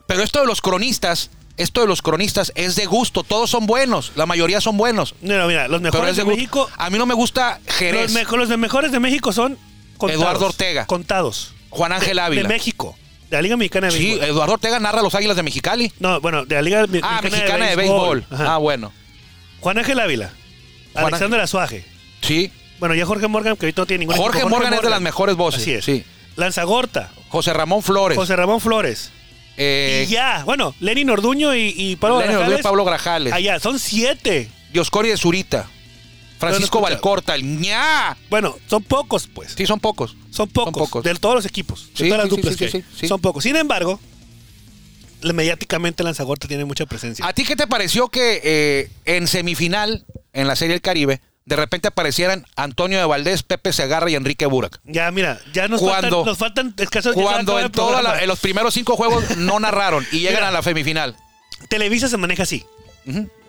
Pero 0.07 0.23
esto 0.23 0.39
de 0.39 0.45
los 0.47 0.61
cronistas, 0.61 1.29
esto 1.57 1.81
de 1.81 1.87
los 1.87 2.01
cronistas 2.01 2.51
es 2.55 2.75
de 2.75 2.85
gusto. 2.85 3.23
Todos 3.23 3.49
son 3.49 3.65
buenos. 3.67 4.11
La 4.15 4.25
mayoría 4.25 4.61
son 4.61 4.77
buenos. 4.77 5.15
No, 5.21 5.37
no, 5.37 5.47
mira, 5.47 5.67
los 5.67 5.81
mejores 5.81 6.11
es 6.11 6.17
de 6.17 6.23
de. 6.23 6.29
México. 6.29 6.69
A 6.77 6.89
mí 6.89 6.97
no 6.97 7.05
me 7.05 7.13
gusta 7.13 7.59
Jerez. 7.67 8.03
Los, 8.03 8.11
mejo- 8.13 8.37
los 8.37 8.49
de 8.49 8.57
mejores 8.57 8.91
de 8.91 8.99
México 8.99 9.31
son 9.33 9.57
contados. 9.97 10.21
Eduardo 10.21 10.45
Ortega. 10.47 10.85
Contados. 10.85 11.53
Juan 11.69 11.91
Ángel 11.91 12.15
De 12.15 12.21
Ávila. 12.21 12.47
México. 12.49 12.95
De 13.29 13.35
la 13.35 13.41
Liga 13.41 13.57
Mexicana 13.57 13.87
de 13.87 13.93
Sí, 13.93 14.05
Béisbol. 14.11 14.23
Eduardo 14.29 14.53
Ortega 14.53 14.79
narra 14.79 15.01
los 15.01 15.13
Águilas 15.13 15.35
de 15.35 15.43
Mexicali. 15.43 15.91
No, 15.99 16.21
bueno, 16.21 16.45
de 16.45 16.55
la 16.55 16.61
Liga 16.61 16.85
Ah, 17.03 17.19
mexicana 17.21 17.67
de 17.67 17.75
béisbol. 17.75 18.25
Ah, 18.31 18.57
bueno. 18.57 18.93
Juan 19.59 19.77
Ángel 19.77 19.99
Ávila. 19.99 20.31
Juan 21.01 21.13
Alexander 21.13 21.39
Azuaje. 21.41 21.85
Sí. 22.21 22.51
Bueno, 22.79 22.93
ya 22.95 23.05
Jorge 23.05 23.27
Morgan, 23.27 23.55
que 23.57 23.65
ahorita 23.65 23.81
no 23.81 23.85
tiene 23.85 23.99
ningún 24.05 24.15
Jorge 24.15 24.39
equipo. 24.39 24.49
Morgan 24.49 24.73
es 24.73 24.81
de 24.81 24.89
las 24.89 25.01
mejores 25.01 25.35
voces. 25.35 25.61
Así 25.61 25.71
es. 25.73 25.85
Sí. 25.85 26.03
Lanzagorta. 26.35 27.11
José 27.29 27.53
Ramón 27.53 27.81
Flores. 27.81 28.17
José 28.17 28.35
Ramón 28.35 28.61
Flores. 28.61 29.11
eh, 29.57 30.05
y 30.07 30.11
ya, 30.11 30.43
bueno, 30.45 30.75
Lenin 30.79 31.09
Orduño 31.09 31.55
y, 31.55 31.73
y 31.75 31.95
Pablo 31.95 32.19
Lenny 32.19 32.33
Orduño 32.33 32.41
y 32.41 32.49
Grajales. 32.49 32.63
Pablo 32.63 32.85
Grajales. 32.85 33.33
Allá, 33.33 33.59
son 33.59 33.79
siete. 33.79 34.49
Dioscori 34.71 35.09
de 35.09 35.17
Zurita. 35.17 35.67
Francisco 36.37 36.77
No. 36.77 36.83
Valcorta. 36.83 37.33
El 37.33 37.59
ña. 37.59 38.15
Bueno, 38.29 38.55
son 38.69 38.83
pocos, 38.83 39.27
pues. 39.27 39.53
Sí, 39.57 39.65
son 39.65 39.79
pocos. 39.79 40.15
Son 40.29 40.47
pocos, 40.47 40.73
pocos. 40.73 41.03
de 41.03 41.15
todos 41.15 41.33
los 41.33 41.45
equipos, 41.47 41.89
de 41.97 42.09
todas 42.09 42.19
las 42.19 42.29
sí, 42.29 42.35
duplas 42.35 42.55
sí, 42.55 42.83
que 42.83 42.83
hay. 43.01 43.07
Son 43.09 43.19
pocos. 43.19 43.43
Sin 43.43 43.55
embargo, 43.55 43.99
mediáticamente 45.23 46.03
Lanzagorta 46.03 46.47
tiene 46.47 46.65
mucha 46.65 46.85
presencia. 46.85 47.25
¿A 47.25 47.33
ti 47.33 47.43
qué 47.43 47.55
te 47.55 47.65
pareció 47.65 48.09
que 48.09 48.39
eh, 48.43 48.91
en 49.05 49.27
semifinal, 49.27 50.05
en 50.37 50.47
la 50.47 50.55
Serie 50.55 50.73
del 50.73 50.81
Caribe, 50.81 51.21
de 51.45 51.55
repente 51.55 51.87
aparecieran 51.87 52.45
Antonio 52.55 52.99
de 52.99 53.05
Valdés, 53.05 53.43
Pepe 53.43 53.71
Segarra 53.73 54.09
y 54.09 54.15
Enrique 54.15 54.45
Burak? 54.45 54.79
Ya, 54.83 55.09
mira, 55.11 55.39
ya 55.53 55.67
nos 55.67 55.79
Cuando- 55.81 56.23
faltan, 56.23 56.25
nos 56.25 56.37
faltan 56.37 56.73
escasos 56.77 57.13
Cuando 57.13 57.59
en, 57.59 57.71
toda 57.71 57.87
programa. 57.93 58.15
la- 58.17 58.21
en 58.21 58.27
los 58.27 58.39
primeros 58.39 58.73
cinco 58.73 58.95
juegos 58.95 59.37
no 59.37 59.59
narraron 59.59 60.05
y 60.11 60.19
llegan 60.19 60.35
Mira. 60.35 60.47
a 60.49 60.51
la 60.51 60.61
semifinal. 60.63 61.15
Televisa 61.69 62.07
se 62.07 62.17
maneja 62.17 62.43
así. 62.43 62.65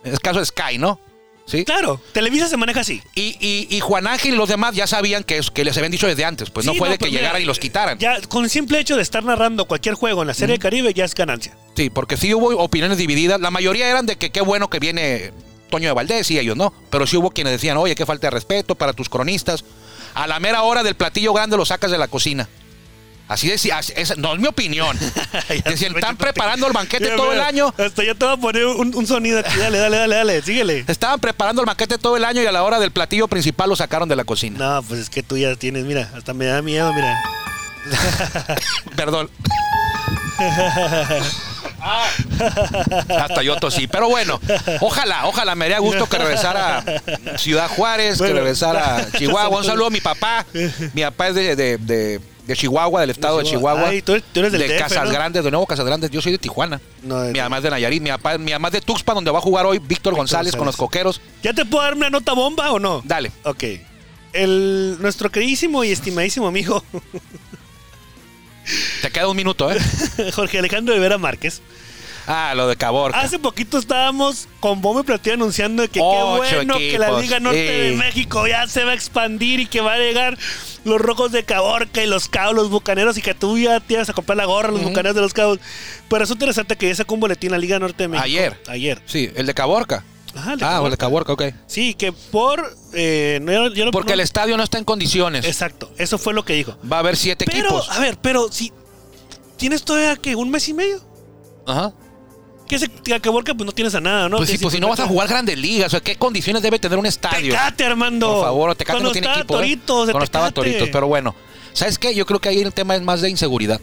Es 0.05 0.21
caso 0.21 0.39
de 0.39 0.47
Sky, 0.47 0.79
¿no? 0.79 1.01
Sí. 1.47 1.65
Claro, 1.65 2.01
Televisa 2.13 2.47
se 2.47 2.57
maneja 2.59 2.81
así. 2.81 3.03
Y, 3.15 3.37
y- 3.41 3.67
y 3.75 3.81
Juan 3.81 4.07
Ángel 4.07 4.35
y 4.35 4.37
los 4.37 4.49
demás 4.51 4.75
ya 4.75 4.87
sabían 4.87 5.25
que, 5.25 5.41
que 5.53 5.65
les 5.65 5.77
habían 5.79 5.91
dicho 5.91 6.07
desde 6.07 6.25
antes. 6.25 6.51
Pues 6.51 6.67
no 6.67 6.73
Sí, 6.73 6.79
fue 6.79 6.91
de 6.91 6.99
pues 6.99 7.07
que 7.07 7.11
mira, 7.11 7.23
llegaran 7.23 7.43
y 7.43 7.47
los 7.47 7.59
quitaran. 7.59 7.99
Ya, 7.99 8.21
con 8.29 8.45
el 8.45 8.51
simple 8.51 8.79
hecho 8.79 8.97
de 8.97 9.03
estar 9.03 9.25
narrando 9.25 9.65
cualquier 9.65 9.95
juego 9.95 10.21
en 10.23 10.29
la 10.29 10.35
Serie 10.35 10.53
del 10.53 10.61
Caribe 10.63 10.93
ya 10.95 11.05
es 11.07 11.15
ganancia. 11.15 11.57
Sí, 11.75 11.89
porque 11.91 12.17
sí 12.19 12.33
hubo 12.35 12.49
opiniones 12.63 12.99
divididas. 12.99 13.41
La 13.41 13.51
mayoría 13.51 13.89
eran 13.89 14.05
de 14.07 14.17
que 14.17 14.31
qué 14.31 14.43
bueno 14.43 14.69
que 14.69 14.79
viene 14.79 15.33
Toño 15.69 15.89
de 15.89 15.95
Valdés 15.95 16.31
y 16.31 16.39
ellos 16.39 16.57
no. 16.57 16.73
Pero 16.91 17.07
sí 17.07 17.17
hubo 17.17 17.31
quienes 17.31 17.53
decían, 17.53 17.77
oye, 17.77 17.95
qué 17.95 18.07
falta 18.07 18.27
de 18.27 18.31
respeto 18.33 18.75
para 18.75 18.93
tus 18.93 19.09
cronistas. 19.09 19.65
A 20.15 20.27
la 20.27 20.41
mera 20.41 20.63
hora 20.63 20.83
del 20.83 20.95
platillo 20.97 21.33
grande 21.33 21.57
lo 21.57 21.65
sacas 21.65 21.91
de 21.91 21.99
la 21.99 22.09
cocina. 22.09 22.49
Así 23.29 23.47
decía, 23.47 23.79
esa 23.79 24.15
no 24.17 24.33
es 24.33 24.41
mi 24.41 24.49
opinión. 24.49 24.99
Decían, 25.67 25.95
están 25.95 26.17
preparando 26.17 26.67
el 26.67 26.73
banquete 26.73 27.05
Mira, 27.05 27.17
todo 27.17 27.33
el 27.35 27.43
año. 27.43 27.75
Hasta 27.77 28.03
ya 28.03 28.15
te 28.15 28.25
voy 28.25 28.35
a 28.35 28.37
poner 28.39 28.65
un, 28.65 28.95
un 28.95 29.07
sonido 29.07 29.39
aquí. 29.41 29.55
Dale, 29.59 29.77
dale, 29.79 29.99
dale, 29.99 30.17
dale. 30.17 30.43
Síguele. 30.43 30.85
Estaban 30.89 31.21
preparando 31.21 31.61
el 31.61 31.67
banquete 31.67 31.99
todo 31.99 32.17
el 32.17 32.25
año 32.25 32.43
y 32.43 32.47
a 32.47 32.53
la 32.53 32.63
hora 32.63 32.81
del 32.81 32.91
platillo 32.91 33.29
principal 33.29 33.69
lo 33.69 33.77
sacaron 33.77 34.09
de 34.09 34.17
la 34.17 34.25
cocina. 34.25 34.59
No, 34.59 34.83
pues 34.83 35.01
es 35.01 35.11
que 35.11 35.23
tú 35.23 35.37
ya 35.37 35.55
tienes, 35.57 35.85
mira, 35.85 36.11
hasta 36.17 36.33
me 36.33 36.47
da 36.47 36.63
miedo, 36.63 36.91
mira. 36.95 37.23
Perdón. 38.97 39.31
Hasta 43.19 43.43
yo 43.43 43.57
tosí. 43.57 43.87
Pero 43.87 44.09
bueno, 44.09 44.41
ojalá, 44.81 45.27
ojalá 45.27 45.55
me 45.55 45.67
haría 45.67 45.79
gusto 45.79 46.07
que 46.09 46.19
regresara 46.19 46.79
a 47.35 47.39
Ciudad 47.39 47.69
Juárez, 47.69 48.19
que 48.21 48.33
regresara 48.33 48.97
a 48.97 49.11
Chihuahua. 49.13 49.59
Un 49.59 49.65
saludo 49.65 49.87
a 49.87 49.91
mi 49.91 50.01
papá. 50.01 50.47
Mi 50.95 51.03
papá 51.03 51.29
es 51.29 51.35
de, 51.35 51.57
de- 51.57 51.79
de- 51.79 52.21
de 52.49 52.57
Chihuahua, 52.57 53.03
del 53.03 53.11
estado 53.11 53.37
de 53.39 53.45
Chihuahua. 53.45 53.91
Ay, 53.91 54.01
tú 54.01 54.13
eres, 54.13 54.25
tú 54.33 54.41
eres 54.41 54.53
del 54.53 54.63
de 54.63 54.69
DF, 54.69 54.79
Casas 54.79 55.05
¿no? 55.05 55.11
Grandes, 55.11 55.45
de 55.45 55.51
nuevo 55.51 55.67
Casas 55.67 55.85
Grandes. 55.85 56.11
Yo 56.11 56.23
soy 56.23 56.33
de 56.33 56.39
Tijuana. 56.39 56.81
No, 57.03 57.21
de- 57.21 57.33
mi 57.35 57.39
mamá 57.41 57.59
es 57.59 57.63
de 57.63 57.69
Nayarit, 57.71 58.03
mi 58.03 58.09
papá, 58.09 58.39
mi 58.39 58.53
mamá 58.53 58.69
es 58.69 58.73
de 58.73 58.81
Tuxpan, 58.81 59.17
donde 59.17 59.31
va 59.31 59.37
a 59.39 59.43
jugar 59.43 59.67
hoy 59.67 59.79
Víctor 59.79 60.15
González 60.15 60.57
con 60.57 60.65
los 60.65 60.75
coqueros. 60.79 61.21
¿Ya 61.43 61.53
te 61.53 61.67
puedo 61.67 61.85
dar 61.85 61.93
una 61.95 62.09
nota 62.09 62.33
bomba 62.33 62.73
o 62.73 62.79
no? 62.79 63.03
Dale. 63.05 63.33
Ok. 63.45 63.65
El, 64.33 64.97
nuestro 65.01 65.31
queridísimo 65.31 65.85
y 65.85 65.91
estimadísimo 65.91 66.47
amigo 66.49 66.83
Te 69.03 69.11
queda 69.11 69.29
un 69.29 69.37
minuto, 69.37 69.71
¿eh? 69.73 69.79
Jorge 70.35 70.59
Alejandro 70.59 70.93
de 70.95 71.01
Vera 71.01 71.17
Márquez. 71.19 71.63
Ah, 72.31 72.53
lo 72.55 72.69
de 72.69 72.77
Caborca. 72.77 73.19
Hace 73.21 73.39
poquito 73.39 73.79
estábamos 73.79 74.49
con 74.61 74.83
bombo 74.83 75.01
y 75.01 75.03
platillo 75.03 75.35
anunciando 75.35 75.83
que 75.89 75.99
Ocho 76.03 76.43
qué 76.43 76.57
bueno 76.57 76.75
que 76.77 76.99
la 76.99 77.19
Liga 77.19 77.41
Norte 77.41 77.59
de. 77.59 77.97
México 77.97 78.47
ya 78.47 78.67
se 78.69 78.85
va 78.85 78.91
a 78.91 78.95
expandir 78.95 79.61
y 79.61 79.67
que 79.67 79.81
va 79.81 79.95
a 79.95 79.99
llegar 79.99 80.37
los 80.85 81.01
rojos 81.01 81.33
de 81.33 81.45
Caborca 81.45 82.03
y 82.03 82.07
los 82.07 82.29
cabos, 82.29 82.55
los 82.55 82.69
bucaneros 82.71 83.17
y 83.17 83.23
que 83.23 83.33
tú 83.35 83.57
ya 83.59 83.81
te 83.81 83.95
ibas 83.95 84.09
a 84.11 84.13
comprar 84.13 84.37
la 84.37 84.45
gorra, 84.45 84.71
los 84.71 84.83
bucaneros 84.83 85.15
de 85.15 85.23
los 85.23 85.33
cabos. 85.33 85.59
Pero 86.11 86.25
es 86.25 86.31
interesante 86.31 86.77
que 86.77 86.87
ya 86.89 86.95
sacó 86.95 87.15
un 87.15 87.21
boletín 87.21 87.51
la 87.51 87.59
Liga 87.59 87.79
Norte 87.79 88.05
de 88.05 88.09
México. 88.09 88.25
Ayer. 88.25 88.61
Ayer. 88.69 89.03
Sí, 89.07 89.31
el 89.35 89.47
de 89.47 89.55
Caborca. 89.55 90.05
Ajá, 90.35 90.53
el 90.53 90.59
de 90.59 90.65
Ah, 90.67 90.69
Caborca. 90.69 90.85
el 90.87 90.91
de 90.91 90.97
Caborca, 90.99 91.33
ok. 91.33 91.43
Sí, 91.67 91.95
que 91.95 92.13
por. 92.13 92.77
eh, 92.93 93.39
no, 93.41 93.53
yo- 93.53 93.75
yo 93.75 93.85
no- 93.87 93.91
Porque 93.91 94.11
no- 94.11 94.15
el 94.15 94.21
estadio 94.21 94.57
no 94.59 94.63
está 94.65 94.77
en 94.77 94.85
condiciones. 94.85 95.47
Exacto, 95.47 95.91
eso 95.97 96.19
fue 96.19 96.35
lo 96.35 96.45
que 96.45 96.53
dijo. 96.53 96.77
Va 96.91 96.97
a 96.97 97.01
haber 97.01 97.17
siete 97.17 97.47
Pero, 97.47 97.69
equipos. 97.69 97.91
a 97.91 97.99
ver, 98.01 98.19
pero 98.21 98.53
si. 98.53 98.71
¿Tienes 99.57 99.83
todavía 99.83 100.15
que 100.17 100.37
un 100.37 100.51
mes 100.51 100.69
y 100.69 100.75
medio? 100.75 101.01
Ajá. 101.67 101.93
Que 102.69 102.79
se 102.79 102.89
que 102.89 103.15
a 103.15 103.21
Caborca 103.21 103.55
pues 103.55 103.65
no 103.67 103.73
tienes 103.73 103.95
a 103.95 104.01
nada, 104.01 104.29
¿no? 104.29 104.37
Pues 104.37 104.51
Que 104.51 104.57
sí, 104.59 104.63
pues 104.63 104.75
si 104.75 104.81
no 104.81 104.89
vas 104.89 105.01
a 105.01 105.07
jugar 105.07 105.27
grandes 105.29 105.57
ligas, 105.59 105.87
o 105.87 105.91
sea, 105.91 106.01
¿qué 106.01 106.17
condiciones 106.17 106.63
debe 106.63 106.79
tener 106.79 106.99
un 106.99 107.07
estadio? 107.07 107.53
Tecate, 107.53 107.85
Armando. 107.85 108.31
Por 108.35 108.45
favor, 108.45 108.75
Tecate 108.75 108.93
Cuando 108.99 109.09
no 109.09 109.13
tiene 109.13 109.29
equipo. 109.29 109.55
¿eh? 109.55 109.57
Toritos, 109.59 110.11
Cuando 110.11 110.25
estaba 110.25 110.51
Tecate. 110.51 110.71
Toritos, 110.71 110.89
pero 110.93 111.07
bueno. 111.07 111.35
¿Sabes 111.73 111.99
qué? 111.99 112.15
Yo 112.15 112.27
creo 112.27 112.41
que 112.41 112.49
ahí 112.51 112.61
el 112.61 112.73
tema 112.73 112.95
es 112.97 113.03
más 113.03 113.21
de 113.23 113.31
inseguridad. 113.31 113.81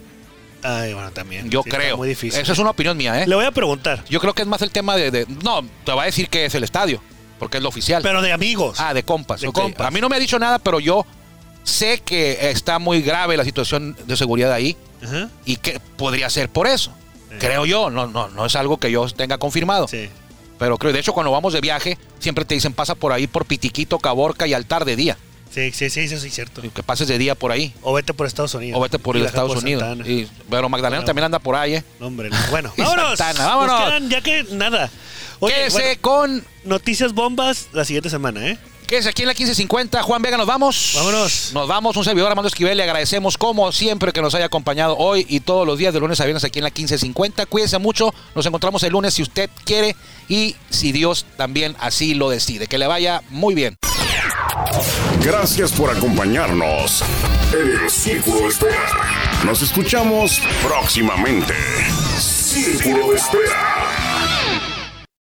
Ay, 0.63 0.93
bueno, 0.93 1.11
también. 1.11 1.49
Yo 1.49 1.61
Sí, 1.63 1.69
creo. 1.69 1.97
Muy 1.97 2.09
difícil. 2.09 2.39
Esa 2.41 2.51
es 2.53 2.59
una 2.59 2.71
opinión 2.71 2.97
mía, 2.97 3.21
¿eh? 3.21 3.27
Le 3.27 3.35
voy 3.35 3.45
a 3.45 3.51
preguntar. 3.51 4.03
Yo 4.09 4.19
creo 4.19 4.33
que 4.33 4.41
es 4.41 4.47
más 4.47 4.61
el 4.61 4.71
tema 4.71 4.95
de, 4.95 5.11
de- 5.11 5.25
No, 5.43 5.61
te 5.83 5.91
va 5.91 6.03
a 6.03 6.05
decir 6.05 6.27
que 6.29 6.45
es 6.45 6.55
el 6.55 6.63
estadio, 6.63 7.01
porque 7.39 7.57
es 7.57 7.63
lo 7.63 7.69
oficial. 7.69 8.01
Pero 8.03 8.21
de 8.21 8.31
amigos. 8.33 8.79
ah, 8.79 8.93
de 8.93 9.03
compas. 9.03 9.41
de 9.41 9.51
compas. 9.51 9.87
A 9.87 9.91
mí 9.91 10.01
no 10.01 10.09
me 10.09 10.15
ha 10.15 10.19
dicho 10.19 10.39
nada, 10.39 10.59
pero 10.59 10.79
yo 10.79 11.05
sé 11.63 12.01
que 12.03 12.49
está 12.51 12.79
muy 12.79 13.01
grave 13.01 13.37
la 13.37 13.43
situación 13.45 13.95
de 14.05 14.15
seguridad 14.17 14.51
ahí 14.51 14.75
Ajá. 15.03 15.29
y 15.45 15.57
que 15.57 15.79
podría 15.97 16.29
ser 16.29 16.49
por 16.49 16.67
eso. 16.67 16.91
Creo 17.39 17.65
yo, 17.65 17.89
no, 17.89 18.07
no, 18.07 18.27
no 18.29 18.45
es 18.45 18.55
algo 18.55 18.77
que 18.77 18.91
yo 18.91 19.07
tenga 19.09 19.37
confirmado. 19.37 19.87
Sí. 19.87 20.09
Pero 20.57 20.77
creo, 20.77 20.93
de 20.93 20.99
hecho, 20.99 21.13
cuando 21.13 21.31
vamos 21.31 21.53
de 21.53 21.61
viaje, 21.61 21.97
siempre 22.19 22.45
te 22.45 22.55
dicen 22.55 22.73
pasa 22.73 22.95
por 22.95 23.11
ahí 23.11 23.27
por 23.27 23.45
Pitiquito, 23.45 23.99
Caborca 23.99 24.47
y 24.47 24.53
Altar 24.53 24.85
de 24.85 24.95
día. 24.95 25.17
Sí, 25.51 25.71
sí, 25.71 25.89
sí, 25.89 26.01
eso 26.01 26.17
sí 26.19 26.27
es 26.27 26.33
cierto. 26.33 26.61
Que 26.61 26.83
pases 26.83 27.07
de 27.07 27.17
día 27.17 27.33
por 27.35 27.51
ahí. 27.51 27.73
O 27.81 27.93
vete 27.93 28.13
por 28.13 28.27
Estados 28.27 28.53
Unidos. 28.55 28.77
O 28.77 28.81
vete 28.81 28.99
por 28.99 29.15
Y 29.15 29.19
el 29.21 29.25
Estados 29.25 29.53
por 29.53 29.63
Unidos. 29.63 30.05
Y, 30.05 30.27
pero 30.49 30.67
Magdalena 30.67 30.97
Bueno. 30.99 31.05
también 31.05 31.23
anda 31.25 31.39
por 31.39 31.55
ahí, 31.55 31.75
¿eh? 31.75 31.83
No, 31.99 32.07
hombre, 32.07 32.29
no. 32.29 32.35
Bueno, 32.51 32.73
Y 32.75 32.81
vámonos. 32.81 33.17
Santana, 33.17 33.47
vámonos. 33.47 33.81
Quedan 33.85 34.09
ya 34.09 34.21
que 34.21 34.43
nada. 34.51 34.89
Oye, 35.39 35.53
Quédese 35.55 35.79
bueno, 35.81 36.01
con. 36.01 36.43
noticias 36.65 37.13
bombas 37.13 37.67
la 37.73 37.85
siguiente 37.85 38.09
semana, 38.09 38.45
¿eh? 38.47 38.57
Quédese 38.87 39.09
aquí 39.09 39.23
en 39.23 39.27
la 39.27 39.33
1550. 39.33 40.03
Juan 40.03 40.21
Vega, 40.21 40.37
nos 40.37 40.45
vamos. 40.45 40.93
Vámonos. 40.95 41.51
Nos 41.53 41.67
vamos. 41.67 41.97
Un 41.97 42.05
servidor 42.05 42.29
Armando 42.29 42.47
Esquivel. 42.47 42.77
Le 42.77 42.83
agradecemos 42.83 43.37
como 43.37 43.71
siempre 43.71 44.11
que 44.11 44.21
nos 44.21 44.35
haya 44.35 44.45
acompañado 44.45 44.95
hoy 44.97 45.25
y 45.27 45.39
todos 45.39 45.65
los 45.65 45.77
días 45.77 45.93
de 45.93 45.99
lunes 45.99 46.19
a 46.19 46.25
viernes 46.25 46.43
aquí 46.43 46.59
en 46.59 46.63
la 46.63 46.69
1550. 46.69 47.45
Cuídense 47.47 47.79
mucho. 47.79 48.13
Nos 48.35 48.45
encontramos 48.45 48.83
el 48.83 48.91
lunes 48.91 49.13
si 49.13 49.23
usted 49.23 49.49
quiere 49.63 49.95
y 50.29 50.55
si 50.69 50.91
Dios 50.91 51.25
también 51.37 51.75
así 51.79 52.13
lo 52.13 52.29
decide. 52.29 52.67
Que 52.67 52.77
le 52.77 52.87
vaya 52.87 53.21
muy 53.29 53.55
bien. 53.55 53.77
Gracias 55.21 55.71
por 55.71 55.89
acompañarnos 55.89 57.03
en 57.53 57.83
el 57.83 57.89
Círculo 57.89 58.41
de 58.41 58.47
Espera. 58.47 59.43
Nos 59.43 59.61
escuchamos 59.61 60.39
próximamente. 60.63 61.53
Círculo 62.19 63.09
de 63.09 63.17
Espera. 63.17 64.64